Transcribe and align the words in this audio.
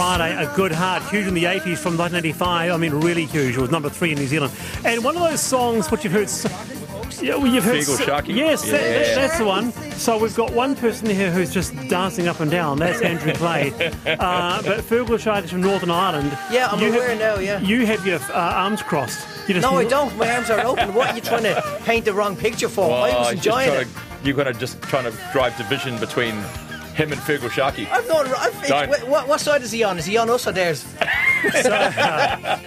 Friday, 0.00 0.34
a 0.34 0.50
good 0.56 0.72
heart, 0.72 1.02
huge 1.10 1.26
in 1.26 1.34
the 1.34 1.44
80s 1.44 1.76
from 1.76 1.98
1985. 1.98 2.70
I 2.72 2.76
mean, 2.78 2.94
really 2.94 3.26
huge. 3.26 3.54
It 3.58 3.60
was 3.60 3.70
number 3.70 3.90
three 3.90 4.12
in 4.12 4.18
New 4.18 4.26
Zealand. 4.26 4.50
And 4.82 5.04
one 5.04 5.14
of 5.14 5.22
those 5.22 5.42
songs 5.42 5.90
which 5.90 6.04
you've 6.04 6.14
heard. 6.14 6.30
So, 6.30 6.48
yeah, 7.20 7.34
well, 7.34 7.46
you've 7.46 7.64
heard. 7.64 7.80
Feegle 7.82 7.98
so- 7.98 8.04
Sharkey? 8.06 8.32
Yes, 8.32 8.62
that- 8.62 8.70
that- 8.80 9.14
that's 9.14 9.36
the 9.36 9.44
one. 9.44 9.72
So 9.98 10.16
we've 10.16 10.34
got 10.34 10.54
one 10.54 10.74
person 10.74 11.10
here 11.10 11.30
who's 11.30 11.52
just 11.52 11.74
dancing 11.90 12.28
up 12.28 12.40
and 12.40 12.50
down. 12.50 12.78
That's 12.78 13.02
Andrew 13.02 13.34
Clay. 13.34 13.72
uh, 14.06 14.62
but 14.62 14.80
Feargal 14.88 15.20
Shark 15.20 15.44
is 15.44 15.50
from 15.50 15.60
Northern 15.60 15.90
Ireland. 15.90 16.32
Yeah, 16.50 16.68
I'm 16.68 16.80
You 16.80 16.94
aware 16.94 17.10
have, 17.10 17.18
now, 17.18 17.38
yeah. 17.38 17.60
You 17.60 17.84
have 17.84 18.06
your 18.06 18.20
uh, 18.20 18.32
arms 18.64 18.80
crossed. 18.80 19.28
You 19.48 19.52
just 19.52 19.70
No, 19.70 19.76
I 19.76 19.84
don't. 19.84 20.16
My 20.16 20.34
arms 20.34 20.48
are 20.48 20.64
open. 20.64 20.94
What 20.94 21.10
are 21.10 21.14
you 21.14 21.20
trying 21.20 21.42
to 21.42 21.62
paint 21.84 22.06
the 22.06 22.14
wrong 22.14 22.36
picture 22.36 22.70
for? 22.70 22.88
Well, 22.88 23.04
I 23.04 23.08
was 23.10 23.16
just 23.18 23.32
enjoying 23.46 23.68
it. 23.68 23.84
to, 23.84 23.88
you're 24.24 24.34
going 24.34 24.50
to 24.50 24.58
just 24.58 24.80
trying 24.80 25.04
to 25.04 25.14
drive 25.34 25.54
division 25.58 25.98
between 26.00 26.42
him 26.94 27.12
and 27.12 27.20
Feargal 27.20 27.50
Sharkey. 27.50 27.86
I've 27.86 28.06
not. 28.08 28.26
I've, 28.26 28.66
Don't. 28.66 29.08
what, 29.08 29.26
what 29.28 29.40
side 29.40 29.62
is 29.62 29.70
he 29.72 29.82
on? 29.82 29.98
Is 29.98 30.06
he 30.06 30.16
on 30.16 30.28
us 30.30 30.46
or 30.46 30.52
theirs? 30.52 30.84
is 31.44 31.52
that 31.64 32.60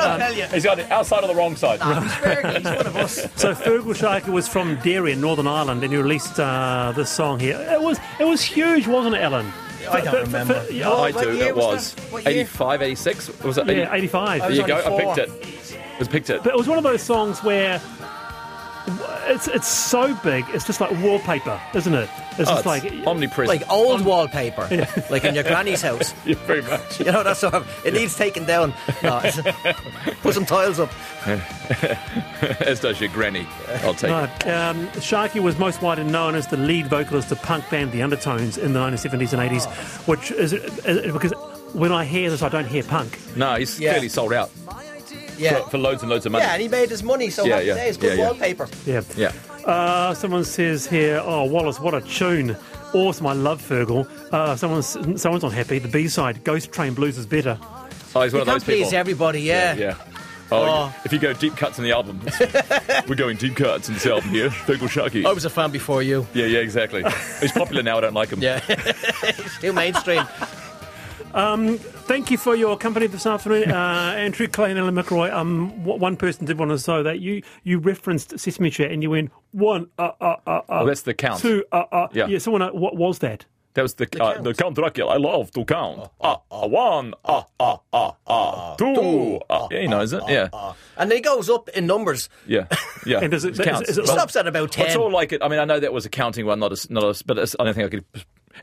I'll 0.00 0.18
tell 0.18 0.32
you? 0.34 0.44
He's 0.46 0.66
on 0.66 0.78
the 0.78 0.92
outside 0.92 1.22
of 1.24 1.28
the 1.28 1.34
wrong 1.34 1.56
side. 1.56 1.80
He's 1.82 2.14
fair, 2.16 2.52
he's 2.52 2.64
one 2.64 2.86
of 2.86 2.96
us. 2.96 3.14
So 3.36 3.54
Feargal 3.54 3.96
Sharkey 3.96 4.30
was 4.30 4.46
from 4.46 4.76
Derry 4.76 5.12
in 5.12 5.20
Northern 5.20 5.46
Ireland, 5.48 5.82
and 5.82 5.92
he 5.92 5.98
released 5.98 6.38
uh, 6.38 6.92
this 6.94 7.10
song 7.10 7.40
here. 7.40 7.58
It 7.70 7.80
was 7.80 7.98
it 8.20 8.24
was 8.24 8.42
huge, 8.42 8.86
wasn't 8.86 9.16
it, 9.16 9.22
Alan? 9.22 9.52
I 9.90 10.00
don't 10.02 10.04
For- 10.04 10.10
for- 10.10 10.18
remember. 10.26 10.60
for- 10.60 10.72
yeah, 10.72 10.88
Oh, 10.88 11.02
I 11.02 11.10
do. 11.12 11.30
It 11.30 11.56
was 11.56 11.64
was 11.66 11.94
that? 11.94 12.12
What 12.12 12.24
year? 12.24 12.40
85, 12.42 12.82
86. 12.82 13.42
Was 13.42 13.58
it? 13.58 13.66
yeah, 13.68 13.92
85. 13.94 14.40
There 14.42 14.50
you 14.52 14.66
go. 14.66 14.80
only 14.82 15.04
I 15.06 15.14
picked 15.14 15.18
it. 15.30 15.82
I 15.94 15.98
was 15.98 16.08
picked 16.08 16.30
it. 16.30 16.42
But 16.44 16.52
it 16.52 16.56
was 16.56 16.68
one 16.68 16.78
of 16.78 16.84
those 16.84 17.02
songs 17.02 17.42
where 17.42 17.80
it's 19.28 19.46
it's 19.48 19.68
so 19.68 20.14
big, 20.22 20.44
it's 20.48 20.64
just 20.66 20.80
like 20.80 20.90
wallpaper, 21.02 21.60
isn't 21.74 21.94
it? 21.94 22.08
It's 22.38 22.48
Oh, 22.50 22.54
just 22.54 22.58
it's 22.58 22.66
like 22.66 23.06
omnipresent. 23.06 23.60
Like 23.60 23.70
old 23.70 24.04
wallpaper, 24.04 24.62
like 25.10 25.24
in 25.24 25.34
your 25.34 25.44
granny's 25.44 25.82
house. 25.82 26.14
yeah, 26.24 26.34
very 26.46 26.62
much. 26.62 26.98
You 27.00 27.06
know 27.12 27.22
that 27.22 27.36
sort 27.36 27.54
of. 27.54 27.68
It 27.84 27.94
needs 27.94 28.16
taken 28.16 28.44
down. 28.46 28.72
No, 29.02 29.20
put 30.22 30.34
some 30.34 30.46
tiles 30.46 30.80
up. 30.80 30.90
As 32.60 32.80
does 32.80 33.00
your 33.00 33.10
granny. 33.10 33.46
I'll 33.82 33.94
take 33.94 34.10
it. 34.10 34.12
Right. 34.12 34.46
Um, 34.48 34.90
Sharkey 35.00 35.40
was 35.40 35.58
most 35.58 35.82
widely 35.82 36.04
known 36.04 36.34
as 36.34 36.46
the 36.46 36.56
lead 36.56 36.86
vocalist 36.88 37.30
of 37.32 37.40
punk 37.42 37.68
band 37.70 37.92
The 37.92 38.02
Undertones 38.02 38.56
in 38.58 38.72
the 38.72 38.80
1970s 38.80 39.32
and 39.38 39.50
80s, 39.50 39.66
which 40.08 40.30
is, 40.30 40.52
is 40.52 41.12
because 41.12 41.32
when 41.74 41.92
I 41.92 42.04
hear 42.04 42.30
this, 42.30 42.42
I 42.42 42.48
don't 42.48 42.66
hear 42.66 42.82
punk. 42.82 43.18
No, 43.36 43.54
he's 43.56 43.78
Yeah. 43.78 43.90
clearly 43.92 44.08
sold 44.08 44.32
out 44.32 44.50
Yeah. 45.40 45.62
for, 45.64 45.70
for 45.70 45.78
loads 45.78 46.02
and 46.02 46.10
loads 46.10 46.26
of 46.26 46.32
money. 46.32 46.44
Yeah, 46.44 46.52
and 46.52 46.62
he 46.62 46.68
made 46.68 46.90
his 46.90 47.02
money, 47.02 47.30
so 47.30 47.44
Yeah, 47.44 47.54
happy 47.56 47.66
yeah, 47.68 47.74
days. 47.74 47.96
Good 47.96 48.16
yeah, 48.18 48.22
yeah. 48.24 48.28
wallpaper. 48.30 48.68
Yeah. 48.86 49.02
yeah. 49.16 49.32
Uh, 49.66 50.14
someone 50.14 50.44
says 50.44 50.86
here, 50.86 51.20
oh, 51.24 51.44
Wallace, 51.44 51.80
what 51.80 51.94
a 51.94 52.00
tune. 52.00 52.56
Awesome, 52.92 53.26
I 53.26 53.32
love 53.34 53.60
Feargal. 53.62 54.08
Uh, 54.32 54.56
someone's, 54.56 54.86
someone's 55.20 55.42
not 55.42 55.52
happy. 55.52 55.78
The 55.78 55.88
B-side, 55.88 56.42
Ghost 56.44 56.72
Train 56.72 56.94
Blues 56.94 57.16
is 57.18 57.26
better. 57.26 57.58
Oh, 58.14 58.22
he's 58.22 58.32
one 58.32 58.38
You 58.38 58.40
of 58.40 58.46
those 58.46 58.64
people. 58.64 58.84
please 58.84 58.92
everybody, 58.92 59.42
yeah. 59.42 59.74
Yeah. 59.74 59.94
Oh, 60.52 60.64
Oh. 60.92 60.94
if 61.04 61.12
you 61.12 61.20
go 61.20 61.32
deep 61.32 61.56
cuts 61.56 61.78
in 61.78 61.84
the 61.84 61.92
album, 61.92 62.20
we're 63.08 63.14
going 63.14 63.36
deep 63.36 63.54
cuts 63.54 63.86
in 63.88 63.94
this 63.94 64.04
album 64.06 64.30
here. 64.30 64.48
Feargal 64.50 64.90
Sharkey. 64.90 65.24
I 65.24 65.30
was 65.32 65.44
a 65.44 65.50
fan 65.50 65.70
before 65.70 66.02
you. 66.02 66.26
Yeah, 66.34 66.46
yeah, 66.46 66.58
exactly. 66.58 67.04
He's 67.40 67.52
popular 67.52 67.84
now. 67.84 67.98
I 67.98 68.00
don't 68.00 68.14
like 68.14 68.30
him. 68.30 68.40
Yeah. 68.42 68.60
It's 68.68 69.58
too 69.60 69.72
mainstream. 69.72 70.24
Thank 71.32 72.30
you 72.30 72.38
for 72.38 72.54
your 72.56 72.76
company 72.76 73.06
this 73.06 73.26
afternoon, 73.26 73.70
uh, 73.70 74.14
Andrew 74.16 74.46
Clay 74.48 74.70
and 74.70 74.78
Alan 74.78 74.94
McElroy. 74.94 75.32
Um, 75.32 75.84
one 75.84 76.16
person 76.16 76.44
did 76.44 76.58
want 76.58 76.76
to 76.78 76.90
know 76.90 77.02
that 77.02 77.20
you 77.20 77.42
you 77.62 77.78
referenced 77.78 78.38
Sesame 78.38 78.70
Street 78.70 78.90
and 78.90 79.02
you 79.02 79.10
went 79.10 79.30
one, 79.52 79.88
uh, 79.98 80.10
uh, 80.20 80.36
uh, 80.46 80.50
uh, 80.50 80.62
Well, 80.68 80.86
that's 80.86 81.02
the 81.02 81.14
count. 81.14 81.40
two, 81.40 81.64
uh, 81.72 81.84
uh. 81.92 82.08
Yeah. 82.12 82.38
someone, 82.38 82.62
uh, 82.62 82.70
what 82.70 82.96
was 82.96 83.20
that? 83.20 83.46
That 83.74 83.82
was 83.82 83.94
the 83.94 84.04
uh, 84.20 84.32
count. 84.34 84.42
the 84.44 84.52
Count 84.54 84.74
Dracula. 84.74 85.12
I 85.14 85.16
love 85.18 85.52
to 85.52 85.64
count. 85.64 86.10
Ah, 86.20 86.40
ah, 86.50 86.66
one, 86.66 87.14
ah, 87.24 87.46
ah, 87.60 87.78
ah, 87.92 88.16
ah, 88.26 88.74
two. 88.74 89.38
ah. 89.48 89.68
Yeah, 89.70 89.80
he 89.82 89.86
knows 89.86 90.12
it. 90.12 90.22
Yeah, 90.28 90.48
And 90.96 91.12
it 91.12 91.22
goes 91.22 91.48
up 91.48 91.68
in 91.68 91.86
numbers. 91.86 92.28
yeah, 92.48 92.66
yeah. 93.06 93.20
And 93.20 93.30
does 93.30 93.44
it- 93.44 93.58
It 93.60 93.62
counts. 93.64 93.88
is 93.88 93.96
it- 93.98 94.02
It 94.04 94.08
stops 94.08 94.34
at 94.34 94.48
about 94.48 94.72
10. 94.72 94.86
it's 94.86 94.96
all 94.96 95.12
like 95.12 95.32
it. 95.32 95.40
I 95.40 95.46
mean, 95.46 95.60
I 95.60 95.64
know 95.64 95.78
that 95.78 95.92
was 95.92 96.04
a 96.04 96.08
counting 96.08 96.46
one, 96.46 96.58
not 96.58 96.72
a, 96.72 96.92
not 96.92 97.04
a, 97.04 97.24
but 97.24 97.38
it's, 97.38 97.54
I 97.60 97.64
don't 97.64 97.74
think 97.74 97.86
I 97.86 97.90
could 97.90 98.04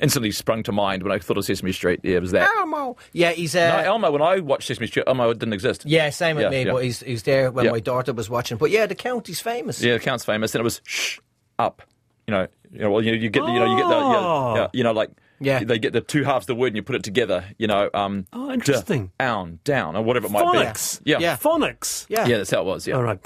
instantly 0.01 0.31
sprung 0.31 0.63
to 0.63 0.71
mind 0.71 1.03
when 1.03 1.11
I 1.11 1.19
thought 1.19 1.37
of 1.37 1.45
Sesame 1.45 1.71
Street. 1.71 1.99
Yeah, 2.03 2.17
it 2.17 2.21
was 2.21 2.31
that. 2.31 2.49
Elmo. 2.57 2.97
Yeah, 3.13 3.31
he's. 3.31 3.55
No, 3.55 3.61
Uh, 3.61 3.81
Elmo. 3.85 4.11
When 4.11 4.21
I 4.21 4.39
watched 4.39 4.67
Sesame 4.67 4.87
Street, 4.87 5.03
Elmo 5.07 5.33
didn't 5.33 5.53
exist. 5.53 5.83
yeah, 5.85 6.09
same 6.09 6.35
with 6.35 6.43
Yeah, 6.43 6.49
me, 6.49 6.65
yeah. 6.65 6.71
but 6.71 6.83
he's 6.83 7.01
he's 7.01 7.23
there 7.23 7.51
when 7.51 7.65
Yeah. 7.65 7.71
my 7.71 7.79
daughter 7.79 8.13
was 8.13 8.29
watching. 8.29 8.57
But 8.57 8.71
yeah, 8.71 8.85
the 8.85 8.95
count, 8.95 9.27
he's 9.27 9.39
famous. 9.41 9.81
Yeah, 9.81 9.93
the 9.93 9.99
count's 9.99 10.25
famous. 10.25 10.53
and 10.55 10.61
it 10.61 10.63
was 10.63 10.81
shh 10.85 11.19
up. 11.59 11.81
You 12.27 12.33
know, 12.33 12.47
you 12.71 12.79
know. 12.79 12.91
Well, 12.91 13.01
you, 13.03 13.13
you 13.13 13.29
get 13.29 13.41
the, 13.45 13.51
you 13.51 13.59
know, 13.59 13.71
you 13.71 13.77
get 13.77 13.87
the, 13.87 13.95
you 13.95 14.01
know, 14.11 14.19
Oh. 14.19 14.55
yeah, 14.57 14.67
you 14.73 14.83
know, 14.83 14.91
like 14.91 15.09
Yeah. 15.39 15.63
they 15.63 15.77
get 15.79 15.93
the 15.93 16.01
two 16.01 16.23
halves 16.23 16.43
of 16.43 16.47
the 16.47 16.55
word 16.55 16.67
and 16.67 16.75
you 16.77 16.83
put 16.83 16.95
it 16.95 17.03
together. 17.03 17.45
You 17.57 17.67
know, 17.67 17.89
um, 17.93 18.25
Oh, 18.33 18.51
interesting. 18.51 19.11
down, 19.19 19.59
down, 19.63 19.95
or 19.95 20.03
whatever 20.03 20.27
it 20.27 20.31
might 20.31 20.43
Phonics. 20.45 21.03
be. 21.03 21.11
Yeah, 21.11 21.19
Yeah. 21.19 21.35
Phonics. 21.37 22.05
Yeah. 22.09 22.25
yeah, 22.27 22.37
that's 22.37 22.51
how 22.51 22.61
it 22.61 22.65
was. 22.65 22.87
Yeah. 22.87 22.95
All 22.95 23.03
right. 23.03 23.19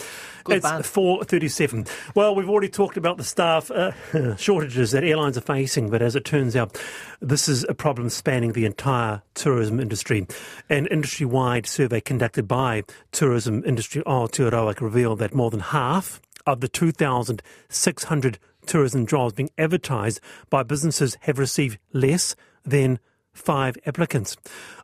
Good 0.43 0.57
it's 0.57 0.67
band. 0.69 0.83
4.37. 0.83 1.87
Well, 2.15 2.33
we've 2.35 2.49
already 2.49 2.67
talked 2.69 2.97
about 2.97 3.17
the 3.17 3.23
staff 3.23 3.69
uh, 3.71 3.91
shortages 4.37 4.91
that 4.91 5.03
airlines 5.03 5.37
are 5.37 5.41
facing, 5.41 5.89
but 5.89 6.01
as 6.01 6.15
it 6.15 6.25
turns 6.25 6.55
out, 6.55 6.81
this 7.21 7.47
is 7.47 7.63
a 7.69 7.73
problem 7.75 8.09
spanning 8.09 8.53
the 8.53 8.65
entire 8.65 9.21
tourism 9.35 9.79
industry. 9.79 10.25
An 10.69 10.87
industry-wide 10.87 11.67
survey 11.67 12.01
conducted 12.01 12.47
by 12.47 12.83
Tourism 13.11 13.63
Industry 13.65 14.01
Aotearoa 14.03 14.81
revealed 14.81 15.19
that 15.19 15.33
more 15.35 15.51
than 15.51 15.59
half 15.59 16.19
of 16.47 16.59
the 16.61 16.67
2,600 16.67 18.39
tourism 18.65 19.05
jobs 19.05 19.33
being 19.33 19.49
advertised 19.57 20.19
by 20.49 20.63
businesses 20.63 21.17
have 21.21 21.39
received 21.39 21.77
less 21.93 22.35
than 22.65 22.99
five 23.33 23.77
applicants. 23.85 24.37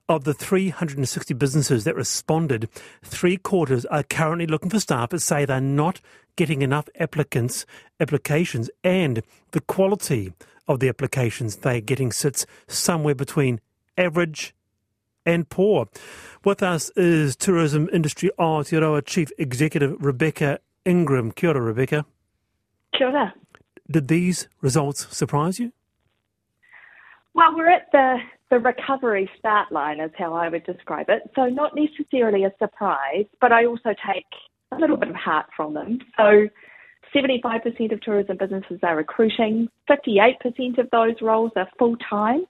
Of 0.09 0.23
the 0.23 0.33
360 0.33 1.33
businesses 1.33 1.83
that 1.83 1.95
responded, 1.95 2.69
three 3.03 3.37
quarters 3.37 3.85
are 3.85 4.03
currently 4.03 4.47
looking 4.47 4.69
for 4.69 4.79
staff 4.79 5.09
but 5.09 5.21
say 5.21 5.43
they're 5.43 5.59
not 5.59 5.99
getting 6.37 6.61
enough 6.61 6.87
applicants, 6.97 7.65
applications, 7.99 8.69
and 8.83 9.21
the 9.51 9.61
quality 9.61 10.33
of 10.67 10.79
the 10.79 10.87
applications 10.87 11.57
they're 11.57 11.81
getting 11.81 12.11
sits 12.11 12.45
somewhere 12.67 13.15
between 13.15 13.59
average 13.97 14.53
and 15.25 15.49
poor. 15.49 15.89
With 16.45 16.63
us 16.63 16.89
is 16.91 17.35
Tourism 17.35 17.89
Industry 17.91 18.31
Aotearoa 18.39 19.05
Chief 19.05 19.29
Executive 19.37 19.95
Rebecca 19.99 20.59
Ingram. 20.85 21.31
Kia 21.31 21.49
ora, 21.49 21.61
Rebecca. 21.61 22.05
Kia 22.93 23.07
ora. 23.07 23.33
Did 23.89 24.07
these 24.07 24.47
results 24.61 25.15
surprise 25.15 25.59
you? 25.59 25.71
Well, 27.33 27.55
we're 27.55 27.69
at 27.69 27.87
the, 27.91 28.17
the 28.49 28.59
recovery 28.59 29.29
start 29.37 29.71
line, 29.71 29.99
is 29.99 30.11
how 30.17 30.33
I 30.33 30.49
would 30.49 30.65
describe 30.65 31.09
it. 31.09 31.21
So, 31.35 31.45
not 31.45 31.73
necessarily 31.75 32.43
a 32.45 32.51
surprise, 32.57 33.25
but 33.39 33.51
I 33.51 33.65
also 33.65 33.93
take 34.13 34.25
a 34.71 34.75
little 34.75 34.97
bit 34.97 35.09
of 35.09 35.15
heart 35.15 35.45
from 35.55 35.73
them. 35.73 35.99
So, 36.17 36.47
75% 37.15 37.93
of 37.93 38.01
tourism 38.01 38.37
businesses 38.37 38.79
are 38.83 38.95
recruiting, 38.95 39.69
58% 39.89 40.77
of 40.77 40.89
those 40.91 41.15
roles 41.21 41.51
are 41.55 41.67
full 41.79 41.95
time, 42.09 42.45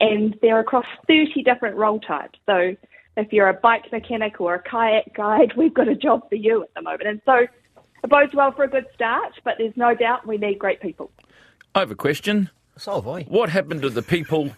and 0.00 0.34
they're 0.42 0.60
across 0.60 0.86
30 1.06 1.42
different 1.44 1.76
role 1.76 2.00
types. 2.00 2.38
So, 2.46 2.74
if 3.16 3.32
you're 3.32 3.50
a 3.50 3.54
bike 3.54 3.92
mechanic 3.92 4.40
or 4.40 4.54
a 4.54 4.62
kayak 4.62 5.14
guide, 5.14 5.52
we've 5.56 5.74
got 5.74 5.88
a 5.88 5.94
job 5.94 6.28
for 6.28 6.34
you 6.34 6.62
at 6.62 6.74
the 6.74 6.82
moment. 6.82 7.06
And 7.06 7.20
so, 7.26 7.46
it 8.04 8.10
bodes 8.10 8.34
well 8.34 8.52
for 8.52 8.64
a 8.64 8.68
good 8.68 8.86
start, 8.94 9.32
but 9.44 9.54
there's 9.58 9.76
no 9.76 9.94
doubt 9.94 10.26
we 10.26 10.36
need 10.36 10.58
great 10.58 10.80
people. 10.80 11.10
I 11.74 11.80
have 11.80 11.90
a 11.90 11.96
question. 11.96 12.50
So 12.76 12.96
have 12.96 13.08
I. 13.08 13.22
What 13.22 13.48
happened 13.48 13.82
to 13.82 13.90
the 13.90 14.02
people? 14.02 14.50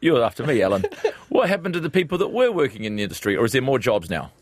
You're 0.00 0.22
after 0.22 0.44
me, 0.44 0.60
Alan. 0.62 0.84
What 1.28 1.48
happened 1.48 1.74
to 1.74 1.80
the 1.80 1.90
people 1.90 2.18
that 2.18 2.28
were 2.28 2.50
working 2.50 2.84
in 2.84 2.96
the 2.96 3.02
industry, 3.02 3.36
or 3.36 3.44
is 3.44 3.52
there 3.52 3.62
more 3.62 3.78
jobs 3.78 4.10
now? 4.10 4.32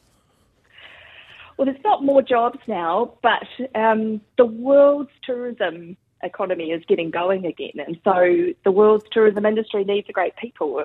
Well, 1.56 1.66
there's 1.66 1.82
not 1.84 2.04
more 2.04 2.22
jobs 2.22 2.60
now, 2.66 3.14
but 3.22 3.46
um, 3.74 4.20
the 4.38 4.46
world's 4.46 5.10
tourism 5.24 5.96
economy 6.22 6.70
is 6.70 6.82
getting 6.88 7.10
going 7.10 7.44
again. 7.44 7.84
And 7.84 7.98
so 8.04 8.52
the 8.64 8.70
world's 8.70 9.04
tourism 9.12 9.44
industry 9.44 9.84
needs 9.84 10.08
great 10.12 10.36
people. 10.36 10.84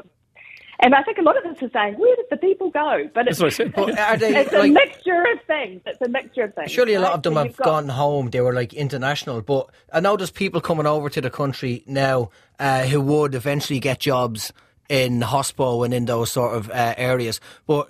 And 0.83 0.93
I 0.93 1.01
think 1.01 1.17
a 1.17 1.21
lot 1.21 1.37
of 1.37 1.45
us 1.49 1.63
are 1.63 1.69
saying, 1.71 1.95
where 1.97 2.13
did 2.17 2.25
the 2.29 2.35
people 2.35 2.69
go? 2.69 3.09
But 3.13 3.27
it's, 3.29 3.39
That's 3.39 3.57
what 3.57 3.67
I 3.87 3.93
said. 3.93 3.99
Are 3.99 4.17
they 4.17 4.35
it's 4.41 4.51
a 4.53 4.67
mixture 4.67 5.23
of 5.33 5.41
things. 5.47 5.81
It's 5.85 6.01
a 6.01 6.09
mixture 6.09 6.43
of 6.43 6.53
things. 6.55 6.71
Surely 6.71 6.93
a 6.93 6.99
lot 6.99 7.07
right? 7.09 7.15
of 7.15 7.23
them 7.23 7.33
So 7.33 7.37
have 7.39 7.47
you've 7.47 7.55
got- 7.57 7.65
gone 7.65 7.87
home. 7.89 8.29
They 8.31 8.41
were 8.41 8.53
like 8.53 8.73
international, 8.73 9.41
but 9.41 9.69
I 9.93 10.01
know 10.01 10.17
there's 10.17 10.29
people 10.29 10.59
coming 10.59 10.85
over 10.85 11.09
to 11.09 11.21
the 11.21 11.29
country 11.29 11.83
now 11.87 12.31
uh, 12.59 12.83
who 12.83 12.99
would 12.99 13.33
eventually 13.33 13.79
get 13.79 14.01
jobs 14.01 14.51
in 14.89 15.21
hospo 15.21 15.85
and 15.85 15.93
in 15.93 16.03
those 16.03 16.33
sort 16.33 16.53
of 16.57 16.69
uh, 16.69 16.93
areas. 16.97 17.39
But 17.65 17.89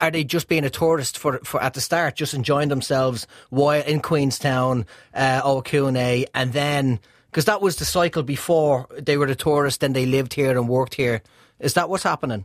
are 0.00 0.10
they 0.10 0.24
just 0.24 0.48
being 0.48 0.64
a 0.64 0.70
tourist 0.70 1.18
for, 1.18 1.40
for 1.44 1.62
at 1.62 1.74
the 1.74 1.82
start, 1.82 2.16
just 2.16 2.32
enjoying 2.32 2.70
themselves 2.70 3.26
while 3.50 3.82
in 3.82 4.00
Queenstown, 4.00 4.86
uh, 5.12 5.42
Ohakune, 5.42 6.24
and 6.34 6.52
then 6.54 7.00
because 7.30 7.44
that 7.44 7.62
was 7.62 7.76
the 7.76 7.84
cycle 7.84 8.22
before 8.22 8.88
they 8.98 9.16
were 9.16 9.26
a 9.26 9.34
tourist, 9.34 9.80
then 9.80 9.92
they 9.92 10.04
lived 10.04 10.34
here 10.34 10.50
and 10.50 10.68
worked 10.68 10.94
here. 10.94 11.22
Is 11.60 11.74
that 11.74 11.88
what's 11.88 12.02
happening? 12.02 12.44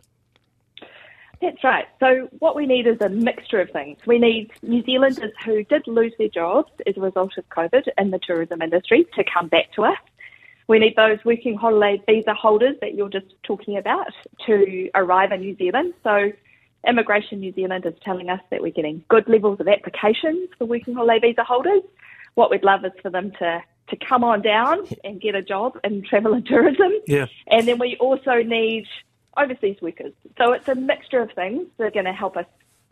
That's 1.41 1.63
right. 1.63 1.85
So 1.99 2.29
what 2.39 2.55
we 2.55 2.65
need 2.65 2.87
is 2.87 2.97
a 3.01 3.09
mixture 3.09 3.59
of 3.59 3.69
things. 3.71 3.97
We 4.05 4.19
need 4.19 4.51
New 4.61 4.83
Zealanders 4.83 5.31
who 5.43 5.63
did 5.63 5.85
lose 5.87 6.13
their 6.17 6.29
jobs 6.29 6.71
as 6.87 6.97
a 6.97 7.01
result 7.01 7.37
of 7.37 7.47
COVID 7.49 7.87
in 7.97 8.11
the 8.11 8.19
tourism 8.19 8.61
industry 8.61 9.05
to 9.15 9.23
come 9.23 9.47
back 9.47 9.71
to 9.73 9.85
us. 9.85 9.97
We 10.67 10.79
need 10.79 10.95
those 10.95 11.19
working 11.25 11.55
holiday 11.55 12.01
visa 12.07 12.33
holders 12.33 12.75
that 12.81 12.95
you're 12.95 13.09
just 13.09 13.27
talking 13.43 13.77
about 13.77 14.07
to 14.45 14.89
arrive 14.95 15.31
in 15.31 15.41
New 15.41 15.55
Zealand. 15.55 15.93
So 16.03 16.31
Immigration 16.87 17.39
New 17.39 17.53
Zealand 17.53 17.85
is 17.85 17.93
telling 18.03 18.29
us 18.29 18.41
that 18.49 18.61
we're 18.61 18.71
getting 18.71 19.03
good 19.09 19.27
levels 19.27 19.59
of 19.59 19.67
applications 19.67 20.49
for 20.57 20.65
working 20.65 20.95
holiday 20.95 21.29
visa 21.29 21.43
holders. 21.43 21.83
What 22.35 22.49
we'd 22.49 22.63
love 22.63 22.85
is 22.85 22.91
for 23.01 23.09
them 23.09 23.31
to, 23.39 23.61
to 23.89 23.97
come 23.97 24.23
on 24.23 24.41
down 24.41 24.87
and 25.03 25.21
get 25.21 25.35
a 25.35 25.41
job 25.41 25.77
in 25.83 26.03
travel 26.03 26.33
and 26.33 26.45
tourism. 26.45 26.91
Yeah. 27.07 27.27
And 27.47 27.67
then 27.67 27.77
we 27.77 27.97
also 27.99 28.41
need 28.41 28.87
overseas 29.37 29.77
workers. 29.81 30.13
So 30.37 30.53
it's 30.53 30.67
a 30.67 30.75
mixture 30.75 31.21
of 31.21 31.31
things 31.33 31.67
that 31.77 31.83
are 31.85 31.91
going 31.91 32.05
to 32.05 32.13
help 32.13 32.37
us 32.37 32.45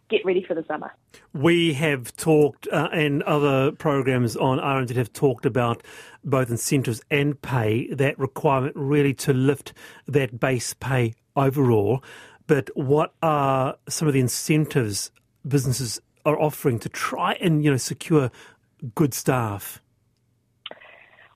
get 0.09 0.25
ready 0.25 0.43
for 0.43 0.53
the 0.53 0.63
summer. 0.67 0.93
We 1.33 1.73
have 1.73 2.15
talked, 2.15 2.67
uh, 2.71 2.89
and 2.91 3.23
other 3.23 3.71
programs 3.71 4.35
on 4.35 4.59
RNZ 4.59 4.95
have 4.95 5.11
talked 5.13 5.45
about 5.45 5.81
both 6.23 6.49
incentives 6.49 7.01
and 7.09 7.41
pay, 7.41 7.87
that 7.93 8.19
requirement 8.19 8.75
really 8.75 9.13
to 9.15 9.33
lift 9.33 9.73
that 10.07 10.39
base 10.39 10.73
pay 10.73 11.15
overall. 11.35 12.03
But 12.45 12.69
what 12.75 13.13
are 13.23 13.77
some 13.89 14.07
of 14.07 14.13
the 14.13 14.19
incentives 14.19 15.11
businesses 15.47 15.99
are 16.25 16.39
offering 16.39 16.79
to 16.79 16.89
try 16.89 17.33
and 17.33 17.63
you 17.63 17.71
know 17.71 17.77
secure 17.77 18.29
good 18.95 19.13
staff? 19.13 19.81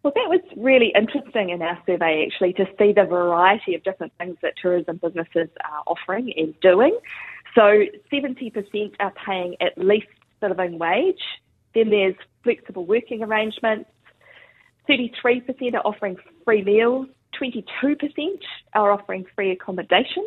Well, 0.07 0.13
that 0.15 0.30
was 0.30 0.39
really 0.56 0.94
interesting 0.95 1.50
in 1.50 1.62
our 1.62 1.77
survey, 1.86 2.25
actually, 2.25 2.54
to 2.54 2.65
see 2.80 2.94
the 2.94 3.04
variety 3.04 3.75
of 3.75 3.83
different 3.83 4.13
things 4.18 4.38
that 4.42 4.54
tourism 4.56 5.01
businesses 5.04 5.50
are 5.65 5.83
offering 5.86 6.31
and 6.38 6.57
doing. 6.62 6.98
So, 7.54 7.83
70% 8.09 8.94
are 9.01 9.12
paying 9.25 9.57
at 9.59 9.77
least 9.77 10.07
the 10.39 10.48
living 10.48 10.80
wage. 10.80 11.19
Then 11.75 11.89
there's 11.89 12.15
flexible 12.42 12.86
working 12.86 13.21
arrangements. 13.21 13.89
33% 14.89 15.74
are 15.74 15.81
offering 15.83 16.15
free 16.45 16.63
meals. 16.63 17.07
22% 17.38 17.65
are 18.75 18.94
offering 18.94 19.25
free 19.36 19.51
accommodation 19.51 20.25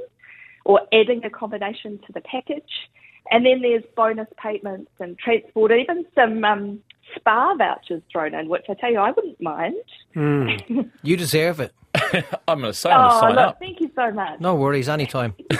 or 0.67 0.83
adding 0.93 1.25
accommodation 1.25 1.99
to 2.07 2.13
the 2.13 2.21
package. 2.21 2.91
And 3.31 3.47
then 3.47 3.63
there's 3.63 3.85
bonus 3.97 4.29
payments 4.37 4.91
and 5.01 5.19
transport, 5.19 5.73
even 5.73 6.05
some 6.15 6.45
um, 6.45 6.81
spa 7.17 7.55
vouchers 7.57 8.03
thrown 8.13 8.35
in, 8.35 8.49
which 8.49 8.67
I 8.69 8.75
tell 8.75 8.91
you, 8.91 8.99
I 8.99 9.11
wouldn't 9.11 9.41
mind. 9.41 9.75
Hmm. 10.15 10.49
You 11.03 11.17
deserve 11.17 11.61
it. 11.61 11.73
I'm 12.47 12.61
going 12.61 12.73
to 12.73 12.75
say 12.75 12.91
I'm 12.91 13.01
going 13.01 13.11
to 13.11 13.17
Oh, 13.17 13.21
sign 13.21 13.31
look, 13.31 13.39
up. 13.49 13.59
thank 13.59 13.81
you 13.81 13.91
so 13.97 14.11
much. 14.13 14.41
No 14.41 14.55
worries, 14.55 14.89
anytime. 14.89 15.35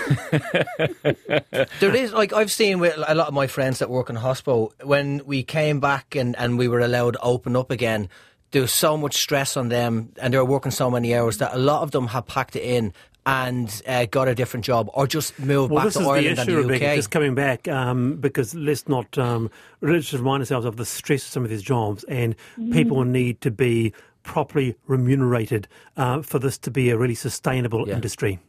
there 1.79 1.95
is 1.95 2.13
like 2.13 2.33
I've 2.33 2.51
seen 2.51 2.79
with 2.79 2.95
a 3.05 3.15
lot 3.15 3.27
of 3.27 3.33
my 3.33 3.47
friends 3.47 3.79
that 3.79 3.89
work 3.89 4.09
in 4.09 4.15
hospital 4.15 4.73
when 4.83 5.21
we 5.25 5.43
came 5.43 5.79
back 5.79 6.15
and, 6.15 6.35
and 6.37 6.57
we 6.57 6.67
were 6.67 6.79
allowed 6.79 7.11
to 7.13 7.19
open 7.21 7.55
up 7.55 7.71
again. 7.71 8.09
There 8.51 8.61
was 8.61 8.73
so 8.73 8.97
much 8.97 9.15
stress 9.15 9.55
on 9.55 9.69
them, 9.69 10.11
and 10.21 10.33
they 10.33 10.37
were 10.37 10.43
working 10.45 10.71
so 10.71 10.91
many 10.91 11.15
hours 11.15 11.37
that 11.37 11.53
a 11.53 11.57
lot 11.57 11.83
of 11.83 11.91
them 11.91 12.07
have 12.07 12.27
packed 12.27 12.55
it 12.57 12.63
in 12.63 12.93
and 13.25 13.81
uh, 13.87 14.05
got 14.05 14.27
a 14.27 14.33
different 14.35 14.65
job 14.65 14.89
or 14.93 15.05
just 15.05 15.37
moved 15.39 15.71
Well, 15.71 15.79
back 15.83 15.85
this 15.85 15.93
to 15.95 16.01
is 16.01 16.07
Ireland 16.07 16.37
the 16.37 16.41
and 16.41 16.49
the 16.49 16.55
Rebecca, 16.57 16.89
UK. 16.89 16.95
just 16.95 17.11
coming 17.11 17.35
back, 17.35 17.67
um, 17.67 18.15
because 18.15 18.55
let's 18.55 18.87
not 18.87 19.17
um, 19.17 19.49
let's 19.81 20.09
just 20.09 20.19
remind 20.19 20.41
ourselves 20.41 20.65
of 20.65 20.77
the 20.77 20.85
stress 20.85 21.23
of 21.25 21.29
some 21.31 21.43
of 21.43 21.49
these 21.49 21.61
jobs, 21.61 22.03
and 22.05 22.35
people 22.71 23.03
need 23.03 23.39
to 23.41 23.51
be 23.51 23.93
properly 24.23 24.75
remunerated 24.87 25.67
uh, 25.97 26.21
for 26.21 26.39
this 26.39 26.57
to 26.59 26.71
be 26.71 26.89
a 26.89 26.97
really 26.97 27.15
sustainable 27.15 27.87
Yeah. 27.87 27.95
industry. 27.95 28.39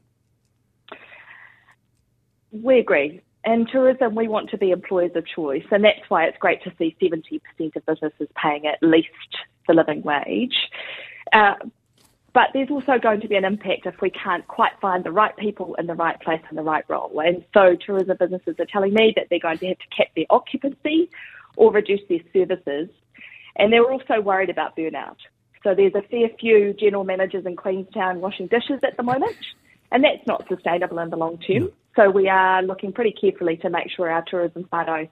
We 2.50 2.78
agree. 2.78 3.20
In 3.44 3.66
tourism, 3.66 4.14
we 4.14 4.28
want 4.28 4.50
to 4.50 4.58
be 4.58 4.70
employers 4.70 5.12
of 5.16 5.26
choice, 5.26 5.64
and 5.70 5.84
that's 5.84 6.08
why 6.08 6.24
it's 6.24 6.36
great 6.38 6.62
to 6.64 6.72
see 6.78 6.96
70% 7.02 7.74
of 7.76 7.86
businesses 7.86 8.28
paying 8.40 8.66
at 8.66 8.78
least 8.82 9.08
the 9.66 9.74
living 9.74 10.02
wage. 10.02 10.54
Uh, 11.32 11.54
but 12.34 12.48
there's 12.54 12.70
also 12.70 12.98
going 12.98 13.20
to 13.20 13.28
be 13.28 13.36
an 13.36 13.44
impact 13.44 13.86
if 13.86 14.00
we 14.00 14.10
can't 14.10 14.46
quite 14.48 14.72
find 14.80 15.04
the 15.04 15.12
right 15.12 15.36
people 15.36 15.74
in 15.74 15.86
the 15.86 15.94
right 15.94 16.18
place 16.20 16.40
in 16.50 16.56
the 16.56 16.62
right 16.62 16.84
role. 16.88 17.20
And 17.20 17.44
so 17.52 17.76
tourism 17.76 18.16
businesses 18.18 18.56
are 18.58 18.66
telling 18.66 18.94
me 18.94 19.12
that 19.16 19.26
they're 19.28 19.38
going 19.38 19.58
to 19.58 19.68
have 19.68 19.78
to 19.78 19.88
cap 19.96 20.08
their 20.16 20.24
occupancy 20.30 21.10
or 21.56 21.72
reduce 21.72 22.00
their 22.08 22.20
services. 22.32 22.88
And 23.56 23.72
they're 23.72 23.90
also 23.90 24.20
worried 24.20 24.48
about 24.48 24.76
burnout. 24.76 25.16
So 25.62 25.74
there's 25.74 25.94
a 25.94 26.02
fair 26.02 26.28
few 26.40 26.72
general 26.72 27.04
managers 27.04 27.44
in 27.44 27.54
Queenstown 27.54 28.20
washing 28.20 28.46
dishes 28.46 28.80
at 28.82 28.96
the 28.96 29.02
moment, 29.02 29.36
and 29.92 30.02
that's 30.02 30.26
not 30.26 30.48
sustainable 30.48 30.98
in 30.98 31.10
the 31.10 31.16
long 31.16 31.38
term. 31.38 31.64
Mm. 31.64 31.72
So 31.94 32.10
we 32.10 32.28
are 32.28 32.62
looking 32.62 32.92
pretty 32.92 33.12
carefully 33.12 33.58
to 33.58 33.70
make 33.70 33.90
sure 33.90 34.10
our 34.10 34.24
tourism 34.26 34.64
whānau's 34.72 35.08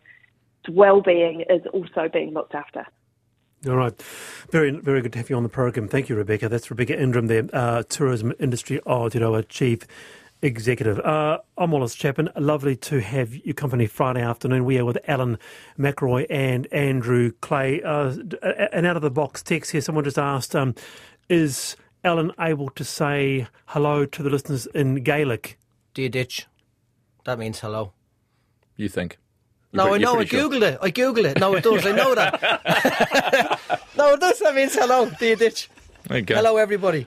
well-being 0.68 1.42
is 1.42 1.62
also 1.72 2.08
being 2.12 2.32
looked 2.32 2.54
after. 2.54 2.86
All 3.68 3.76
right. 3.76 3.92
Very, 4.50 4.70
very 4.70 5.02
good 5.02 5.12
to 5.12 5.18
have 5.18 5.28
you 5.28 5.36
on 5.36 5.42
the 5.42 5.50
program. 5.50 5.86
Thank 5.86 6.08
you, 6.08 6.16
Rebecca. 6.16 6.48
That's 6.48 6.70
Rebecca 6.70 6.98
Ingram 6.98 7.26
there, 7.26 7.46
uh, 7.52 7.82
Tourism 7.88 8.32
Industry 8.40 8.80
Aotearoa 8.86 9.46
Chief 9.50 9.80
Executive. 10.40 10.98
Uh, 11.00 11.40
I'm 11.58 11.70
Wallace 11.70 11.94
Chapman. 11.94 12.30
Lovely 12.38 12.74
to 12.76 13.02
have 13.02 13.34
you 13.34 13.52
company 13.52 13.86
Friday 13.86 14.22
afternoon. 14.22 14.64
We 14.64 14.78
are 14.78 14.86
with 14.86 14.96
Alan 15.06 15.38
McElroy 15.78 16.24
and 16.30 16.72
Andrew 16.72 17.32
Clay. 17.42 17.82
Uh, 17.82 18.16
an 18.72 18.86
out 18.86 18.96
of 18.96 19.02
the 19.02 19.10
box 19.10 19.42
text 19.42 19.72
here. 19.72 19.82
Someone 19.82 20.04
just 20.04 20.18
asked, 20.18 20.56
um, 20.56 20.74
is 21.28 21.76
Alan 22.02 22.32
able 22.40 22.70
to 22.70 22.82
say 22.82 23.46
hello 23.66 24.06
to 24.06 24.22
the 24.22 24.30
listeners 24.30 24.64
in 24.68 25.02
Gaelic? 25.02 25.58
Dia 25.92 26.08
dhuit? 26.08 26.46
That 27.24 27.38
means 27.38 27.60
hello. 27.60 27.92
You 28.76 28.88
think? 28.88 29.18
No, 29.72 29.86
You're 29.86 29.94
I 29.94 29.98
know. 29.98 30.12
I 30.12 30.16
pretty 30.16 30.30
sure. 30.36 30.50
googled 30.50 30.62
it. 30.62 30.78
I 30.82 30.90
googled 30.90 31.24
it. 31.30 31.38
No, 31.38 31.54
it 31.54 31.62
does. 31.64 31.86
I 31.86 31.92
know 31.92 32.14
that. 32.14 32.40
no, 33.96 34.14
it 34.14 34.20
does. 34.20 34.38
That 34.40 34.54
means 34.54 34.74
hello. 34.74 35.10
Do 35.10 35.26
you 35.26 35.36
ditch? 35.36 35.68
There. 36.08 36.22
Hello, 36.26 36.56
everybody. 36.56 37.06